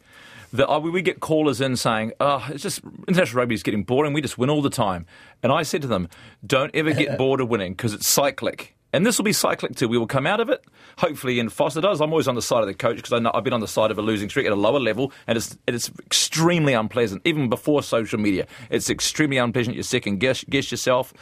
That 0.52 0.68
I, 0.68 0.78
we 0.78 1.02
get 1.02 1.18
callers 1.18 1.60
in 1.60 1.76
saying, 1.76 2.12
"Oh, 2.20 2.46
it's 2.48 2.62
just 2.62 2.80
international 3.08 3.38
rugby 3.38 3.56
is 3.56 3.64
getting 3.64 3.82
boring. 3.82 4.12
We 4.12 4.20
just 4.20 4.38
win 4.38 4.50
all 4.50 4.62
the 4.62 4.70
time." 4.70 5.04
And 5.42 5.50
I 5.50 5.64
said 5.64 5.82
to 5.82 5.88
them, 5.88 6.08
"Don't 6.46 6.72
ever 6.74 6.92
get 6.92 7.18
bored 7.18 7.40
of 7.40 7.48
winning 7.48 7.72
because 7.72 7.92
it's 7.92 8.06
cyclic." 8.06 8.76
And 8.94 9.04
this 9.04 9.18
will 9.18 9.24
be 9.24 9.32
cyclic 9.32 9.74
too. 9.74 9.88
We 9.88 9.98
will 9.98 10.06
come 10.06 10.24
out 10.24 10.38
of 10.38 10.48
it, 10.48 10.64
hopefully. 10.98 11.40
in 11.40 11.48
Foster 11.48 11.80
does. 11.80 12.00
I'm 12.00 12.12
always 12.12 12.28
on 12.28 12.36
the 12.36 12.42
side 12.42 12.60
of 12.60 12.68
the 12.68 12.74
coach 12.74 12.96
because 12.96 13.12
I 13.12 13.18
know 13.18 13.32
I've 13.34 13.42
been 13.42 13.52
on 13.52 13.60
the 13.60 13.66
side 13.66 13.90
of 13.90 13.98
a 13.98 14.02
losing 14.02 14.28
streak 14.28 14.46
at 14.46 14.52
a 14.52 14.56
lower 14.56 14.78
level, 14.78 15.10
and 15.26 15.36
it's 15.36 15.58
it's 15.66 15.90
extremely 15.98 16.74
unpleasant. 16.74 17.22
Even 17.24 17.48
before 17.48 17.82
social 17.82 18.20
media, 18.20 18.46
it's 18.70 18.88
extremely 18.88 19.36
unpleasant. 19.36 19.76
You 19.76 19.82
second 19.82 20.20
guess, 20.20 20.44
guess 20.44 20.70
yourself. 20.70 21.12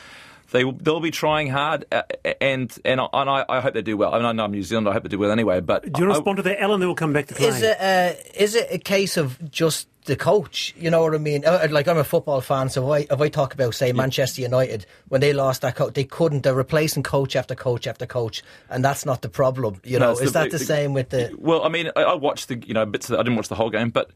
They 0.50 0.64
will, 0.64 0.72
they'll 0.72 1.00
be 1.00 1.10
trying 1.10 1.48
hard, 1.48 1.86
uh, 1.90 2.02
and 2.42 2.70
and, 2.84 3.00
I, 3.00 3.08
and 3.14 3.30
I, 3.30 3.44
I 3.48 3.60
hope 3.60 3.72
they 3.72 3.80
do 3.80 3.96
well. 3.96 4.12
I 4.12 4.18
mean, 4.18 4.26
I 4.26 4.32
know 4.32 4.44
I'm 4.44 4.50
New 4.52 4.62
Zealand. 4.62 4.86
I 4.86 4.92
hope 4.92 5.04
they 5.04 5.08
do 5.08 5.18
well 5.18 5.30
anyway. 5.30 5.60
But 5.60 5.84
do 5.84 5.88
you 5.88 5.92
want 5.92 5.98
to 6.00 6.04
I- 6.04 6.18
respond 6.18 6.36
to 6.36 6.42
that, 6.42 6.60
Alan? 6.60 6.78
Then 6.78 6.90
we'll 6.90 6.94
come 6.94 7.14
back 7.14 7.28
to 7.28 7.34
Clay. 7.34 7.48
Is 7.48 7.62
it, 7.62 7.80
uh, 7.80 8.12
is 8.34 8.54
it 8.54 8.68
a 8.70 8.78
case 8.78 9.16
of 9.16 9.50
just 9.50 9.88
the 10.04 10.16
coach? 10.16 10.74
You 10.76 10.90
know 10.90 11.02
what 11.02 11.14
I 11.14 11.18
mean? 11.18 11.44
Uh, 11.44 11.66
Like, 11.70 11.86
I'm 11.88 11.98
a 11.98 12.04
football 12.04 12.40
fan, 12.40 12.68
so 12.68 12.92
if 12.94 13.10
I, 13.10 13.14
if 13.14 13.20
I 13.20 13.28
talk 13.28 13.54
about, 13.54 13.74
say, 13.74 13.92
Manchester 13.92 14.42
United, 14.42 14.86
when 15.08 15.20
they 15.20 15.32
lost 15.32 15.62
that 15.62 15.76
coach, 15.76 15.94
they 15.94 16.04
couldn't. 16.04 16.42
They're 16.42 16.54
replacing 16.54 17.02
coach 17.04 17.36
after 17.36 17.54
coach 17.54 17.86
after 17.86 18.06
coach, 18.06 18.42
and 18.70 18.84
that's 18.84 19.04
not 19.06 19.22
the 19.22 19.28
problem. 19.28 19.80
You 19.84 19.98
No, 19.98 20.06
know, 20.06 20.12
it's 20.12 20.20
is 20.22 20.32
the- 20.32 20.40
that 20.40 20.50
the 20.50 20.58
the- 20.58 20.64
same 20.64 20.92
with 20.94 21.10
the. 21.10 21.34
Well, 21.38 21.62
I 21.64 21.68
mean, 21.68 21.90
I, 21.96 22.02
I 22.02 22.14
watched 22.14 22.48
the 22.48 22.56
you 22.66 22.74
know 22.74 22.84
bits. 22.86 23.08
Of, 23.10 23.18
I 23.18 23.22
didn't 23.22 23.36
watch 23.36 23.48
the 23.48 23.54
whole 23.56 23.70
game, 23.70 23.90
but 23.90 24.10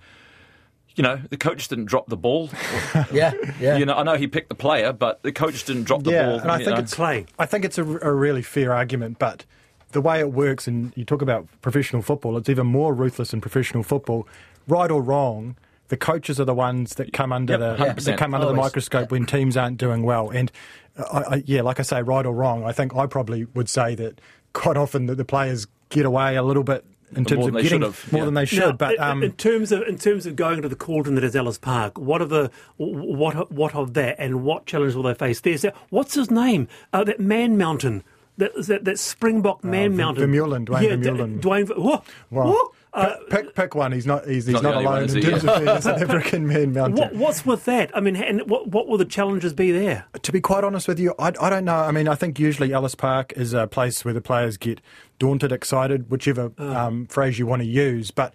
you 0.96 1.02
know, 1.02 1.20
the 1.28 1.36
coach 1.36 1.68
didn't 1.68 1.84
drop 1.84 2.06
the 2.08 2.16
ball. 2.16 2.50
Yeah, 3.12 3.32
yeah. 3.60 3.76
You 3.76 3.84
know, 3.84 3.94
I 3.94 4.02
know 4.02 4.14
he 4.16 4.26
picked 4.26 4.48
the 4.48 4.54
player, 4.54 4.92
but 4.92 5.22
the 5.22 5.30
coach 5.32 5.64
didn't 5.64 5.84
drop 5.84 6.02
the 6.02 6.10
yeah, 6.12 6.24
ball. 6.26 6.38
and 6.40 6.50
I 6.50 6.58
you 6.58 6.64
think 6.64 6.76
know. 6.78 6.82
it's 6.82 6.94
Clay. 6.94 7.26
I 7.38 7.44
think 7.46 7.64
it's 7.66 7.76
a, 7.78 7.84
a 7.84 8.12
really 8.12 8.40
fair 8.42 8.72
argument, 8.74 9.18
but 9.18 9.44
the 9.92 10.00
way 10.00 10.18
it 10.20 10.32
works, 10.32 10.66
and 10.66 10.92
you 10.96 11.04
talk 11.04 11.20
about 11.22 11.46
professional 11.60 12.00
football, 12.02 12.36
it's 12.38 12.48
even 12.48 12.66
more 12.66 12.94
ruthless 12.94 13.32
in 13.34 13.40
professional 13.42 13.82
football. 13.82 14.26
Right 14.66 14.90
or 14.90 15.00
wrong, 15.02 15.56
the 15.88 15.96
coaches 15.96 16.40
are 16.40 16.44
the 16.44 16.54
ones 16.54 16.94
that 16.96 17.12
come 17.12 17.32
under 17.32 17.58
Yep, 17.58 17.96
the 17.96 18.02
that 18.02 18.18
come 18.18 18.34
under 18.34 18.46
the 18.46 18.54
microscope 18.54 19.10
when 19.10 19.26
teams 19.26 19.56
aren't 19.56 19.78
doing 19.78 20.02
well. 20.02 20.30
And 20.30 20.50
uh, 20.98 21.04
I, 21.30 21.34
I, 21.36 21.42
yeah, 21.46 21.62
like 21.62 21.80
I 21.80 21.82
say, 21.82 22.02
right 22.02 22.26
or 22.26 22.34
wrong, 22.34 22.64
I 22.64 22.72
think 22.72 22.94
I 22.96 23.06
probably 23.06 23.44
would 23.54 23.68
say 23.68 23.94
that 23.96 24.20
quite 24.52 24.76
often 24.76 25.06
that 25.06 25.16
the 25.16 25.24
players 25.24 25.66
get 25.90 26.04
away 26.06 26.36
a 26.36 26.42
little 26.42 26.64
bit 26.64 26.84
in 27.14 27.24
terms 27.24 27.46
of 27.46 27.54
getting 27.54 27.80
more 27.80 27.92
yeah. 28.10 28.24
than 28.24 28.34
they 28.34 28.44
should. 28.44 28.60
Now, 28.60 28.72
but 28.72 28.94
in- 28.94 29.00
um, 29.00 29.22
in 29.22 29.32
terms 29.32 29.70
of 29.70 29.82
in 29.82 29.96
terms 29.98 30.26
of 30.26 30.34
going 30.34 30.62
to 30.62 30.68
the 30.68 30.74
cauldron 30.74 31.14
that 31.14 31.22
is 31.24 31.36
Ellis 31.36 31.58
Park, 31.58 31.98
what 31.98 32.20
are 32.20 32.26
the 32.26 32.50
what 32.78 33.52
what 33.52 33.74
of 33.74 33.94
that, 33.94 34.16
and 34.18 34.42
what 34.42 34.66
challenge 34.66 34.94
will 34.94 35.04
they 35.04 35.14
face? 35.14 35.40
There's 35.40 35.62
that, 35.62 35.76
what's 35.90 36.14
his 36.14 36.30
name? 36.30 36.66
Uh, 36.92 37.04
that 37.04 37.20
Man 37.20 37.56
Mountain, 37.56 38.02
that 38.38 38.52
that, 38.66 38.84
that 38.84 38.98
Springbok 38.98 39.62
Man 39.62 39.92
V- 39.92 39.96
Mountain, 39.98 40.30
Vermeulen, 40.32 40.64
Duane 40.64 40.82
yeah, 40.82 40.90
Vermeulen. 40.90 41.34
D- 41.34 41.40
Duane. 41.40 41.66
Ver- 41.66 41.74
Whoa, 41.74 42.02
well, 42.30 42.48
whoa, 42.48 42.74
uh, 42.96 43.16
pick, 43.28 43.30
pick 43.30 43.54
pick 43.54 43.74
one. 43.74 43.92
He's 43.92 44.06
not. 44.06 44.26
He's, 44.26 44.46
he's 44.46 44.54
not 44.54 44.62
not, 44.62 44.70
the 44.70 44.76
only 44.76 44.86
one, 44.86 44.94
alone 44.96 45.04
is 45.08 45.14
in 45.14 45.22
terms 45.22 45.44
of 45.44 45.56
being 45.56 45.68
a 45.68 45.82
South 45.82 46.02
African 46.02 46.46
man 46.48 46.72
mountain. 46.72 46.96
what, 46.96 47.14
what's 47.14 47.44
with 47.46 47.64
that? 47.66 47.96
I 47.96 48.00
mean, 48.00 48.16
and 48.16 48.48
what 48.48 48.68
what 48.68 48.88
will 48.88 48.98
the 48.98 49.04
challenges 49.04 49.52
be 49.52 49.70
there? 49.70 50.06
To 50.20 50.32
be 50.32 50.40
quite 50.40 50.64
honest 50.64 50.88
with 50.88 50.98
you, 50.98 51.14
I, 51.18 51.32
I 51.40 51.50
don't 51.50 51.64
know. 51.64 51.76
I 51.76 51.92
mean, 51.92 52.08
I 52.08 52.14
think 52.14 52.38
usually 52.38 52.72
Ellis 52.72 52.94
Park 52.94 53.32
is 53.36 53.52
a 53.52 53.66
place 53.66 54.04
where 54.04 54.14
the 54.14 54.20
players 54.20 54.56
get 54.56 54.80
daunted, 55.18 55.52
excited, 55.52 56.10
whichever 56.10 56.52
um, 56.58 57.06
phrase 57.06 57.38
you 57.38 57.46
want 57.46 57.62
to 57.62 57.68
use. 57.68 58.10
But 58.10 58.34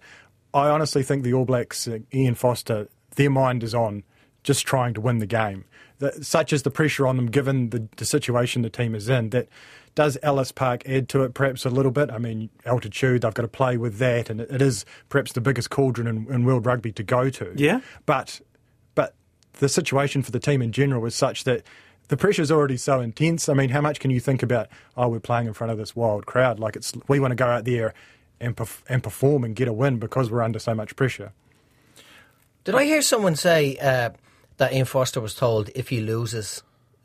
I 0.54 0.68
honestly 0.68 1.02
think 1.02 1.24
the 1.24 1.34
All 1.34 1.44
Blacks, 1.44 1.88
uh, 1.88 1.98
Ian 2.12 2.34
Foster, 2.34 2.88
their 3.16 3.30
mind 3.30 3.62
is 3.62 3.74
on 3.74 4.04
just 4.42 4.66
trying 4.66 4.94
to 4.94 5.00
win 5.00 5.18
the 5.18 5.26
game. 5.26 5.64
The, 5.98 6.24
such 6.24 6.52
is 6.52 6.62
the 6.62 6.70
pressure 6.70 7.06
on 7.06 7.16
them, 7.16 7.26
given 7.26 7.70
the, 7.70 7.88
the 7.96 8.04
situation 8.04 8.62
the 8.62 8.70
team 8.70 8.94
is 8.94 9.08
in, 9.08 9.30
that 9.30 9.48
does 9.94 10.18
Ellis 10.22 10.52
Park 10.52 10.82
add 10.88 11.08
to 11.10 11.22
it 11.22 11.34
perhaps 11.34 11.64
a 11.64 11.70
little 11.70 11.92
bit? 11.92 12.10
I 12.10 12.18
mean, 12.18 12.50
altitude, 12.64 13.22
they've 13.22 13.34
got 13.34 13.42
to 13.42 13.48
play 13.48 13.76
with 13.76 13.98
that, 13.98 14.30
and 14.30 14.40
it, 14.40 14.50
it 14.50 14.62
is 14.62 14.84
perhaps 15.08 15.32
the 15.32 15.40
biggest 15.40 15.70
cauldron 15.70 16.06
in, 16.06 16.26
in 16.32 16.44
world 16.44 16.66
rugby 16.66 16.92
to 16.92 17.02
go 17.02 17.30
to. 17.30 17.52
Yeah. 17.56 17.80
But 18.06 18.40
but 18.94 19.14
the 19.54 19.68
situation 19.68 20.22
for 20.22 20.30
the 20.30 20.40
team 20.40 20.62
in 20.62 20.72
general 20.72 21.02
was 21.02 21.14
such 21.14 21.44
that 21.44 21.62
the 22.08 22.16
pressure's 22.16 22.50
already 22.50 22.76
so 22.76 23.00
intense. 23.00 23.48
I 23.48 23.54
mean, 23.54 23.70
how 23.70 23.80
much 23.80 24.00
can 24.00 24.10
you 24.10 24.20
think 24.20 24.42
about? 24.42 24.68
Oh, 24.96 25.08
we're 25.08 25.20
playing 25.20 25.46
in 25.46 25.52
front 25.52 25.70
of 25.70 25.78
this 25.78 25.94
wild 25.94 26.26
crowd. 26.26 26.58
Like 26.58 26.74
it's 26.74 26.92
we 27.06 27.20
want 27.20 27.32
to 27.32 27.36
go 27.36 27.46
out 27.46 27.64
there 27.64 27.94
and 28.40 28.56
perf- 28.56 28.82
and 28.88 29.02
perform 29.02 29.44
and 29.44 29.54
get 29.54 29.68
a 29.68 29.72
win 29.72 29.98
because 29.98 30.30
we're 30.30 30.42
under 30.42 30.58
so 30.58 30.74
much 30.74 30.96
pressure. 30.96 31.32
Did 32.64 32.74
I 32.74 32.84
hear 32.84 33.02
someone 33.02 33.34
say 33.36 33.76
uh, 33.78 34.10
that 34.56 34.72
Ian 34.72 34.84
Foster 34.86 35.20
was 35.20 35.34
told 35.34 35.70
if 35.74 35.88
he 35.88 36.00
loses, 36.00 36.62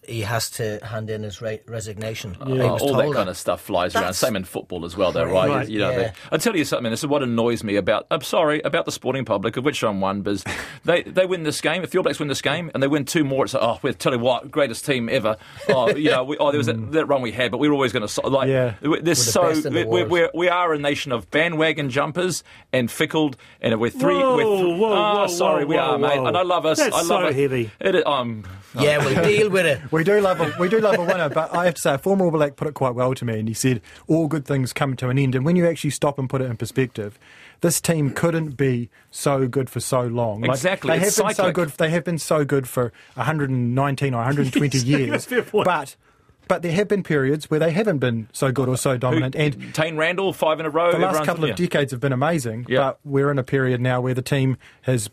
he 0.08 0.22
has 0.22 0.50
to 0.52 0.80
hand 0.84 1.10
in 1.10 1.24
his 1.24 1.42
re- 1.42 1.62
resignation? 1.68 2.34
He 2.46 2.60
Oh, 2.62 2.78
all 2.78 2.94
that 2.96 3.04
told 3.04 3.16
kind 3.16 3.30
of 3.30 3.38
stuff 3.38 3.62
flies 3.62 3.96
around. 3.96 4.14
Same 4.14 4.36
in 4.36 4.44
football 4.44 4.86
as 4.86 4.96
well, 4.98 5.12
though, 5.12 5.26
right? 5.26 5.50
Right, 5.50 5.70
you 5.70 5.80
know, 5.80 5.90
yeah. 5.92 5.98
they, 5.98 6.12
I'll 6.32 6.40
tell 6.40 6.56
you 6.56 6.66
something. 6.66 6.90
This 6.92 7.02
is 7.02 7.08
what 7.08 7.24
annoys 7.24 7.64
me 7.64 7.76
about. 7.76 8.08
I'm 8.10 8.22
sorry 8.22 8.62
about 8.62 8.86
the 8.86 8.92
sporting 8.92 9.26
public, 9.26 9.58
of 9.58 9.66
which 9.66 9.84
I'm 9.84 10.02
one. 10.02 10.22
Because 10.22 10.44
they 10.86 11.04
they 11.04 11.26
win 11.26 11.44
this 11.44 11.62
game. 11.62 11.84
If 11.84 11.92
the 11.92 11.98
All 12.00 12.04
Blacks 12.04 12.20
win 12.20 12.28
this 12.28 12.42
game 12.42 12.72
and 12.74 12.82
they 12.82 12.88
win 12.88 13.06
two 13.06 13.24
more, 13.24 13.46
it's 13.46 13.54
like, 13.54 13.64
oh, 13.64 13.80
we'll 13.82 13.94
tell 13.94 14.14
you 14.14 14.20
what, 14.20 14.50
greatest 14.50 14.86
team 14.86 15.10
ever. 15.10 15.38
Oh, 15.70 15.96
you 15.96 16.12
know, 16.12 16.24
we, 16.24 16.38
oh, 16.38 16.52
there 16.52 16.58
was 16.58 16.68
that, 16.68 16.92
that 16.94 17.06
run 17.06 17.22
we 17.22 17.32
had, 17.32 17.52
but 17.52 17.58
we 17.58 17.68
were 17.68 17.74
always 17.74 17.92
going 17.94 18.08
to 18.08 18.28
like. 18.28 18.50
Yeah. 18.50 18.76
we- 18.82 19.02
There's 19.02 19.24
the 19.26 19.32
so 19.32 19.54
the 19.54 19.86
we, 19.86 20.04
we're, 20.04 20.30
we 20.34 20.50
are 20.50 20.74
a 20.74 20.80
nation 20.80 21.12
of 21.12 21.30
bandwagon 21.32 21.90
jumpers 21.90 22.44
and 22.74 22.90
fickled, 22.90 23.38
and 23.62 23.80
we're 23.80 23.90
three. 23.90 24.16
Whoa, 24.16 24.36
we're 24.36 24.44
th- 24.66 24.80
whoa, 24.80 24.94
oh, 24.94 25.16
whoa, 25.22 25.28
sorry, 25.28 25.66
we 25.66 25.78
are, 25.78 25.98
mate, 25.98 26.18
and 26.18 26.38
I 26.38 26.44
love 26.44 26.66
us. 26.66 26.78
That's 26.78 26.94
I 26.96 27.00
love 27.00 27.08
so 27.08 27.28
it. 27.28 27.36
heavy. 27.36 27.72
It 27.80 28.06
um, 28.08 28.44
Yeah, 28.80 29.04
we'll 29.04 29.24
deal 29.28 29.50
with 29.50 29.66
it. 29.66 29.92
We 29.98 30.04
do 30.04 30.22
love 30.22 30.40
a 30.40 30.54
we 30.60 30.70
do 30.70 30.80
love 30.80 31.00
a 31.00 31.04
winner, 31.04 31.28
but 31.28 31.54
I 31.56 31.66
have 31.66 31.74
to 31.74 31.82
say 31.82 31.94
a 31.96 31.98
former 31.98 32.26
All 32.26 32.32
Black 32.32 32.56
put 32.56 32.68
it 32.68 32.76
quite 32.76 32.94
well 32.94 33.16
to 33.16 33.26
me, 33.26 33.40
and 33.40 33.48
he 33.48 33.54
said 33.56 33.82
all 34.08 34.28
good 34.28 34.46
things 34.46 34.72
come 34.72 34.96
to 34.98 35.10
an 35.10 35.18
end. 35.18 35.34
And 35.34 35.44
when 35.44 35.56
you 35.56 35.66
actually 35.68 35.90
stop 35.90 36.20
and 36.20 36.30
put 36.30 36.40
it 36.40 36.46
in 36.46 36.56
perspective, 36.56 37.18
this 37.62 37.82
team 37.82 38.12
couldn't 38.12 38.52
be 38.58 38.90
so 39.10 39.48
good 39.48 39.72
for 39.72 39.80
so 39.80 40.02
long. 40.02 40.42
Like, 40.42 40.52
Exactly, 40.52 40.92
they 40.94 41.00
have 41.00 41.08
it's 41.08 41.20
been 41.20 41.34
so 41.34 41.52
good. 41.52 41.70
They 41.70 41.90
have 41.90 42.04
been 42.04 42.20
so 42.20 42.46
good 42.46 42.70
for 42.70 42.94
119 43.16 44.14
or 44.14 44.18
120 44.18 44.78
years, 44.86 45.26
Fair 45.26 45.42
point. 45.42 45.66
but. 45.66 45.96
But 46.48 46.62
there 46.62 46.72
have 46.72 46.88
been 46.88 47.04
periods 47.04 47.50
where 47.52 47.60
they 47.60 47.72
haven't 47.72 47.98
been 47.98 48.30
so 48.32 48.54
good 48.54 48.70
or 48.70 48.78
so 48.78 48.96
dominant, 48.96 49.36
and 49.36 49.74
Taine 49.76 49.98
Randell, 49.98 50.32
five 50.32 50.62
in 50.62 50.66
a 50.66 50.70
row. 50.70 50.94
the 50.94 50.98
last 51.00 51.26
couple 51.26 51.44
of 51.44 51.58
decades 51.58 51.92
have 51.92 52.00
been 52.00 52.14
amazing, 52.14 52.66
Yeah. 52.70 52.78
but 52.80 53.00
we're 53.04 53.30
in 53.32 53.38
a 53.38 53.44
period 53.44 53.82
now 53.82 54.00
where 54.00 54.14
the 54.14 54.22
team 54.22 54.56
has 54.84 55.10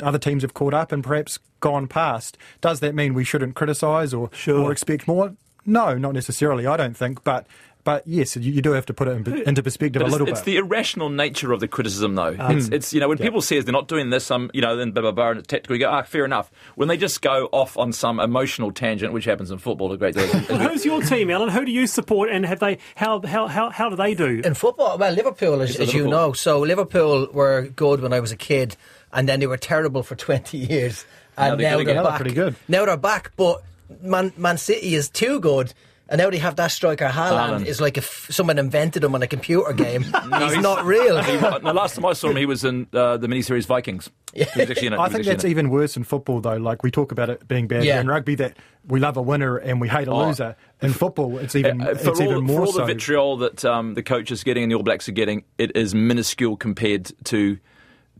other 0.00 0.18
teams 0.18 0.42
have 0.42 0.54
caught 0.54 0.74
up 0.74 0.92
and 0.92 1.02
perhaps 1.02 1.38
gone 1.60 1.86
past. 1.88 2.38
Does 2.60 2.80
that 2.80 2.94
mean 2.94 3.14
we 3.14 3.24
shouldn't 3.24 3.54
criticise 3.54 4.12
or 4.14 4.30
Sure. 4.32 4.60
or 4.60 4.72
expect 4.72 5.06
more? 5.06 5.34
No, 5.64 5.96
not 5.96 6.14
necessarily. 6.14 6.66
I 6.66 6.76
don't 6.76 6.96
think, 6.96 7.22
but 7.22 7.46
but 7.84 8.06
yes, 8.06 8.36
you, 8.36 8.52
you 8.52 8.62
do 8.62 8.72
have 8.72 8.86
to 8.86 8.94
put 8.94 9.08
it 9.08 9.26
in, 9.26 9.42
into 9.42 9.62
perspective 9.62 10.00
But 10.00 10.08
a 10.08 10.10
little 10.12 10.28
it's 10.28 10.40
bit. 10.40 10.40
It's 10.40 10.46
the 10.46 10.56
irrational 10.58 11.08
nature 11.08 11.52
of 11.52 11.58
the 11.58 11.66
criticism, 11.66 12.14
though. 12.14 12.36
Um, 12.38 12.56
it's, 12.56 12.68
it's 12.68 12.94
you 12.94 13.00
know 13.00 13.08
when 13.08 13.18
people 13.18 13.42
say 13.42 13.58
they're 13.60 13.72
not 13.72 13.88
doing 13.88 14.10
this, 14.10 14.30
um, 14.30 14.50
you 14.54 14.60
know, 14.60 14.76
then 14.76 14.92
blah 14.92 15.02
blah 15.02 15.10
blah, 15.10 15.30
and 15.30 15.38
it's 15.40 15.48
tactical. 15.48 15.74
You 15.74 15.80
go, 15.80 15.90
ah, 15.90 16.02
fair 16.02 16.24
enough. 16.24 16.50
When 16.76 16.86
they 16.88 16.96
just 16.96 17.22
go 17.22 17.48
off 17.50 17.76
on 17.76 17.92
some 17.92 18.20
emotional 18.20 18.70
tangent, 18.70 19.12
which 19.12 19.24
happens 19.24 19.50
in 19.50 19.58
football 19.58 19.92
a 19.92 19.96
great 19.96 20.14
deal. 20.14 20.28
Well, 20.48 20.58
who's 20.68 20.84
your 20.84 21.02
team, 21.02 21.30
Alan? 21.30 21.48
Who 21.48 21.64
do 21.64 21.72
you 21.72 21.88
support, 21.88 22.30
and 22.30 22.46
have 22.46 22.60
they? 22.60 22.78
How 22.94 23.20
how 23.20 23.48
how, 23.48 23.70
how 23.70 23.88
do 23.88 23.96
they 23.96 24.14
do? 24.14 24.40
In 24.44 24.54
football, 24.54 24.96
well, 24.96 25.12
Liverpool, 25.12 25.60
as, 25.60 25.70
It's 25.70 25.80
as 25.80 25.94
you 25.94 26.06
know. 26.06 26.32
So 26.32 26.60
Liverpool 26.60 27.28
were 27.32 27.62
good 27.74 28.00
when 28.00 28.12
I 28.12 28.20
was 28.20 28.30
a 28.30 28.36
kid, 28.36 28.76
and 29.12 29.28
then 29.28 29.40
they 29.40 29.46
were 29.46 29.56
terrible 29.56 30.02
for 30.02 30.14
20 30.26 30.56
years. 30.58 31.04
And 31.36 31.52
Now 31.52 31.56
they're 31.56 31.70
now 31.70 31.76
they're 31.76 31.80
again. 31.80 31.94
Now 31.96 32.02
they're 32.02 32.10
back. 32.12 32.20
pretty 32.20 32.34
good. 32.34 32.56
Now 32.68 32.84
they're 32.86 32.96
back, 32.96 33.32
but 33.36 33.62
Man, 34.02 34.32
Man 34.36 34.58
City 34.58 34.94
is 34.94 35.08
too 35.10 35.40
good. 35.40 35.72
And 36.08 36.18
now 36.18 36.28
they 36.28 36.36
have 36.38 36.56
that 36.56 36.70
striker 36.72 37.06
Haaland. 37.06 37.60
Haaland. 37.60 37.66
Is 37.66 37.80
like 37.80 37.96
if 37.96 38.26
someone 38.30 38.58
invented 38.58 39.02
him 39.02 39.14
on 39.14 39.22
a 39.22 39.26
computer 39.26 39.72
game. 39.72 40.02
he's, 40.02 40.12
he's- 40.12 40.62
not 40.62 40.84
real. 40.84 41.22
He- 41.22 41.36
the 41.38 41.72
last 41.74 41.94
time 41.94 42.04
I 42.04 42.12
saw 42.12 42.28
him, 42.28 42.36
he 42.36 42.44
was 42.44 42.64
in 42.64 42.86
uh, 42.92 43.16
the 43.16 43.28
miniseries 43.28 43.64
Vikings. 43.64 44.10
He 44.34 44.40
was 44.40 44.70
actually 44.70 44.88
in 44.88 44.92
it. 44.94 44.98
I 44.98 45.08
think 45.08 45.24
that's 45.24 45.44
it. 45.44 45.48
even 45.48 45.70
worse 45.70 45.96
in 45.96 46.04
football, 46.04 46.40
though. 46.42 46.56
Like 46.56 46.82
we 46.82 46.90
talk 46.90 47.12
about 47.12 47.30
it 47.30 47.48
being 47.48 47.66
bad 47.66 47.84
Yeah. 47.84 47.98
in 48.00 48.08
rugby, 48.08 48.34
that 48.36 48.56
we 48.86 49.00
love 49.00 49.16
a 49.16 49.22
winner 49.22 49.56
and 49.56 49.80
we 49.80 49.88
hate 49.88 50.06
a 50.08 50.10
Oh. 50.10 50.26
loser. 50.26 50.54
In 50.82 50.92
football, 50.92 51.38
it's 51.38 51.54
even 51.54 51.80
Uh, 51.80 51.90
it's 51.90 52.06
all, 52.06 52.20
even 52.22 52.44
more 52.44 52.60
for 52.60 52.66
all 52.66 52.72
so. 52.72 52.78
the 52.80 52.86
vitriol 52.86 53.36
that 53.38 53.64
um, 53.64 53.94
the 53.94 54.02
coach 54.02 54.30
is 54.30 54.44
getting 54.44 54.64
and 54.64 54.72
the 54.72 54.76
All 54.76 54.82
Blacks 54.82 55.08
are 55.08 55.12
getting, 55.12 55.44
it 55.56 55.74
is 55.76 55.94
minuscule 55.94 56.56
compared 56.58 57.10
to 57.24 57.58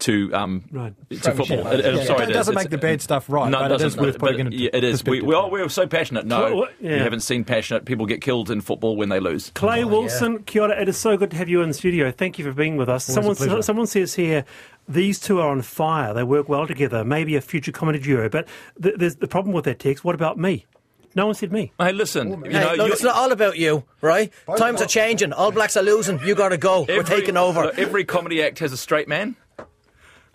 to 0.02 0.32
um, 0.34 0.64
Right. 0.70 0.92
to 1.10 1.16
Premiership, 1.20 1.36
football. 1.36 1.64
right. 1.64 1.78
It- 1.80 1.84
it- 1.86 1.94
Yeah. 1.94 2.04
sorry, 2.04 2.22
It 2.24 2.30
is. 2.30 2.34
doesn't 2.36 2.52
It's- 2.52 2.64
make 2.64 2.70
the 2.70 2.78
bad 2.78 2.98
uh, 2.98 3.02
stuff 3.02 3.24
right, 3.28 3.50
No, 3.50 3.58
but 3.60 3.72
it 3.72 3.80
it 3.80 3.84
is 3.86 3.96
worth 3.96 4.18
putting 4.18 4.44
But 4.44 4.52
into 4.54 4.76
it 4.76 4.84
is. 4.84 5.04
We, 5.04 5.20
we, 5.20 5.34
are, 5.34 5.48
we're 5.50 5.68
so 5.68 5.86
passionate. 5.86 6.26
No, 6.26 6.66
yeah. 6.80 6.96
you 6.96 7.02
haven't 7.02 7.20
seen 7.20 7.44
passionate 7.44 7.84
people 7.84 8.06
get 8.06 8.20
killed 8.20 8.50
in 8.50 8.60
football 8.60 8.96
when 8.96 9.08
they 9.08 9.20
lose. 9.20 9.50
Clay 9.54 9.82
oh, 9.84 9.88
Wilson, 9.88 10.42
kia 10.44 10.62
ora. 10.62 10.80
It 10.80 10.88
is 10.88 10.96
so 10.96 11.16
good 11.16 11.30
to 11.32 11.36
have 11.36 11.48
you 11.48 11.62
in 11.62 11.68
the 11.68 11.74
studio. 11.74 12.10
Thank 12.10 12.38
you 12.38 12.44
for 12.44 12.52
being 12.52 12.76
with 12.76 12.88
us. 12.88 13.08
a 13.08 13.12
Someone, 13.12 13.36
pleasure. 13.36 13.62
someone 13.62 13.86
says 13.86 14.14
here, 14.14 14.44
these 14.88 15.18
two 15.20 15.40
are 15.40 15.48
on 15.48 15.62
fire. 15.62 16.12
They 16.14 16.24
work 16.24 16.48
well 16.48 16.66
together. 16.66 17.04
Maybe 17.04 17.36
a 17.36 17.40
future 17.40 17.72
comedy 17.72 17.98
duo. 17.98 18.28
But 18.28 18.48
th- 18.82 18.96
there's 18.98 19.16
the 19.16 19.28
problem 19.28 19.54
with 19.54 19.64
that 19.64 19.78
text. 19.78 20.04
What 20.04 20.14
about 20.14 20.38
me? 20.38 20.66
No 21.14 21.26
one 21.26 21.34
said 21.34 21.52
me. 21.52 21.72
Hey, 21.78 21.92
listen, 21.92 22.30
you 22.42 22.50
Hey, 22.52 22.60
know, 22.60 22.74
look, 22.84 22.90
it's 22.92 23.02
not 23.02 23.14
all 23.14 23.32
about 23.32 23.58
you, 23.58 23.84
right? 24.00 24.32
Times 24.56 24.80
are 24.80 24.86
changing. 24.86 25.34
All 25.34 25.52
Blacks 25.52 25.76
are 25.76 25.82
losing. 25.82 26.18
You 26.24 26.34
got 26.34 26.48
to 26.48 26.56
go. 26.56 26.86
We're 26.88 27.02
taking 27.02 27.36
over. 27.36 27.64
look, 27.64 27.78
Every 27.78 28.04
comedy 28.04 28.42
act 28.42 28.60
has 28.60 28.72
a 28.72 28.78
straight 28.78 29.08
man. 29.08 29.36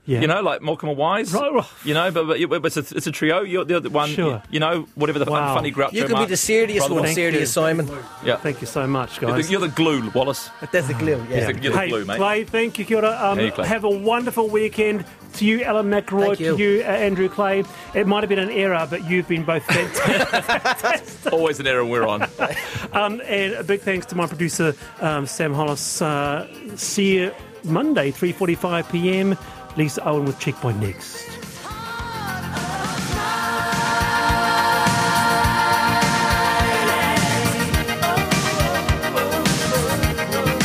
Yeah. 0.07 0.21
You 0.21 0.27
know, 0.27 0.41
like 0.41 0.61
Morecambe 0.61 0.89
and 0.91 0.97
Wise. 0.97 1.33
Right, 1.33 1.53
right. 1.53 1.65
You 1.83 1.93
know, 1.93 2.09
but, 2.11 2.25
but, 2.25 2.61
but 2.61 2.77
it's, 2.77 2.91
a, 2.91 2.95
it's 2.95 3.07
a 3.07 3.11
trio. 3.11 3.41
You're 3.41 3.65
the 3.65 3.75
other 3.75 3.89
one. 3.89 4.09
Sure. 4.09 4.41
You 4.49 4.61
know, 4.61 4.87
whatever 4.95 5.19
the 5.19 5.29
Wow. 5.29 5.53
funny 5.53 5.71
Groucho 5.71 5.91
you 5.91 6.05
could 6.05 6.17
be 6.17 6.25
the 6.25 6.37
serious 6.37 6.79
brother 6.79 6.93
one, 6.93 7.01
was. 7.03 7.09
Thank 7.09 7.15
serious 7.17 7.41
you. 7.41 7.45
Simon. 7.47 7.89
Yeah. 8.23 8.37
Thank 8.37 8.61
you 8.61 8.67
so 8.67 8.87
much, 8.87 9.19
You're 9.21 9.31
guys. 9.31 9.45
the, 9.47 9.51
you're 9.51 9.61
the 9.61 9.67
glue, 9.67 10.09
Wallace. 10.11 10.49
That's 10.71 10.87
the 10.87 10.93
glue. 10.93 11.23
Yeah. 11.29 11.49
You're 11.49 11.53
the, 11.53 11.61
you're 11.61 11.73
the 11.73 11.79
hey, 11.79 11.89
glue, 11.89 12.05
mate. 12.05 12.17
Clay, 12.17 12.43
thank 12.45 12.79
you, 12.79 12.85
kia 12.85 12.97
ora. 12.97 13.19
Um, 13.21 13.37
Hey, 13.37 13.51
Clay. 13.51 13.67
have 13.67 13.83
a 13.83 13.89
wonderful 13.89 14.47
weekend. 14.49 15.03
To 15.33 15.45
you, 15.45 15.61
Alan 15.63 15.87
McElroy. 15.91 16.27
Thank 16.27 16.39
you. 16.39 16.57
To 16.57 16.63
you, 16.63 16.81
uh, 16.81 16.85
Andrew 16.87 17.27
Clay. 17.29 17.63
It 17.93 18.07
might 18.07 18.21
have 18.23 18.29
been 18.29 18.39
an 18.39 18.49
error, 18.49 18.87
but 18.89 19.03
you've 19.07 19.27
been 19.27 19.43
both 19.43 19.63
fantastic. 19.65 21.31
Always 21.33 21.59
an 21.59 21.67
error 21.67 21.85
we're 21.85 22.07
on. 22.07 22.23
um, 22.93 23.21
and 23.25 23.53
a 23.53 23.63
big 23.63 23.81
thanks 23.81 24.05
to 24.07 24.15
my 24.15 24.25
producer, 24.25 24.73
um, 25.01 25.27
Sam 25.27 25.53
Hollis. 25.53 26.01
Uh, 26.01 26.47
see 26.75 27.15
you 27.17 27.33
Monday, 27.63 28.11
3.45 28.11 28.91
p.m. 28.91 29.37
Lisa 29.77 30.03
Owen 30.07 30.25
with 30.25 30.39
Checkpoint 30.39 30.79
next. 30.79 31.36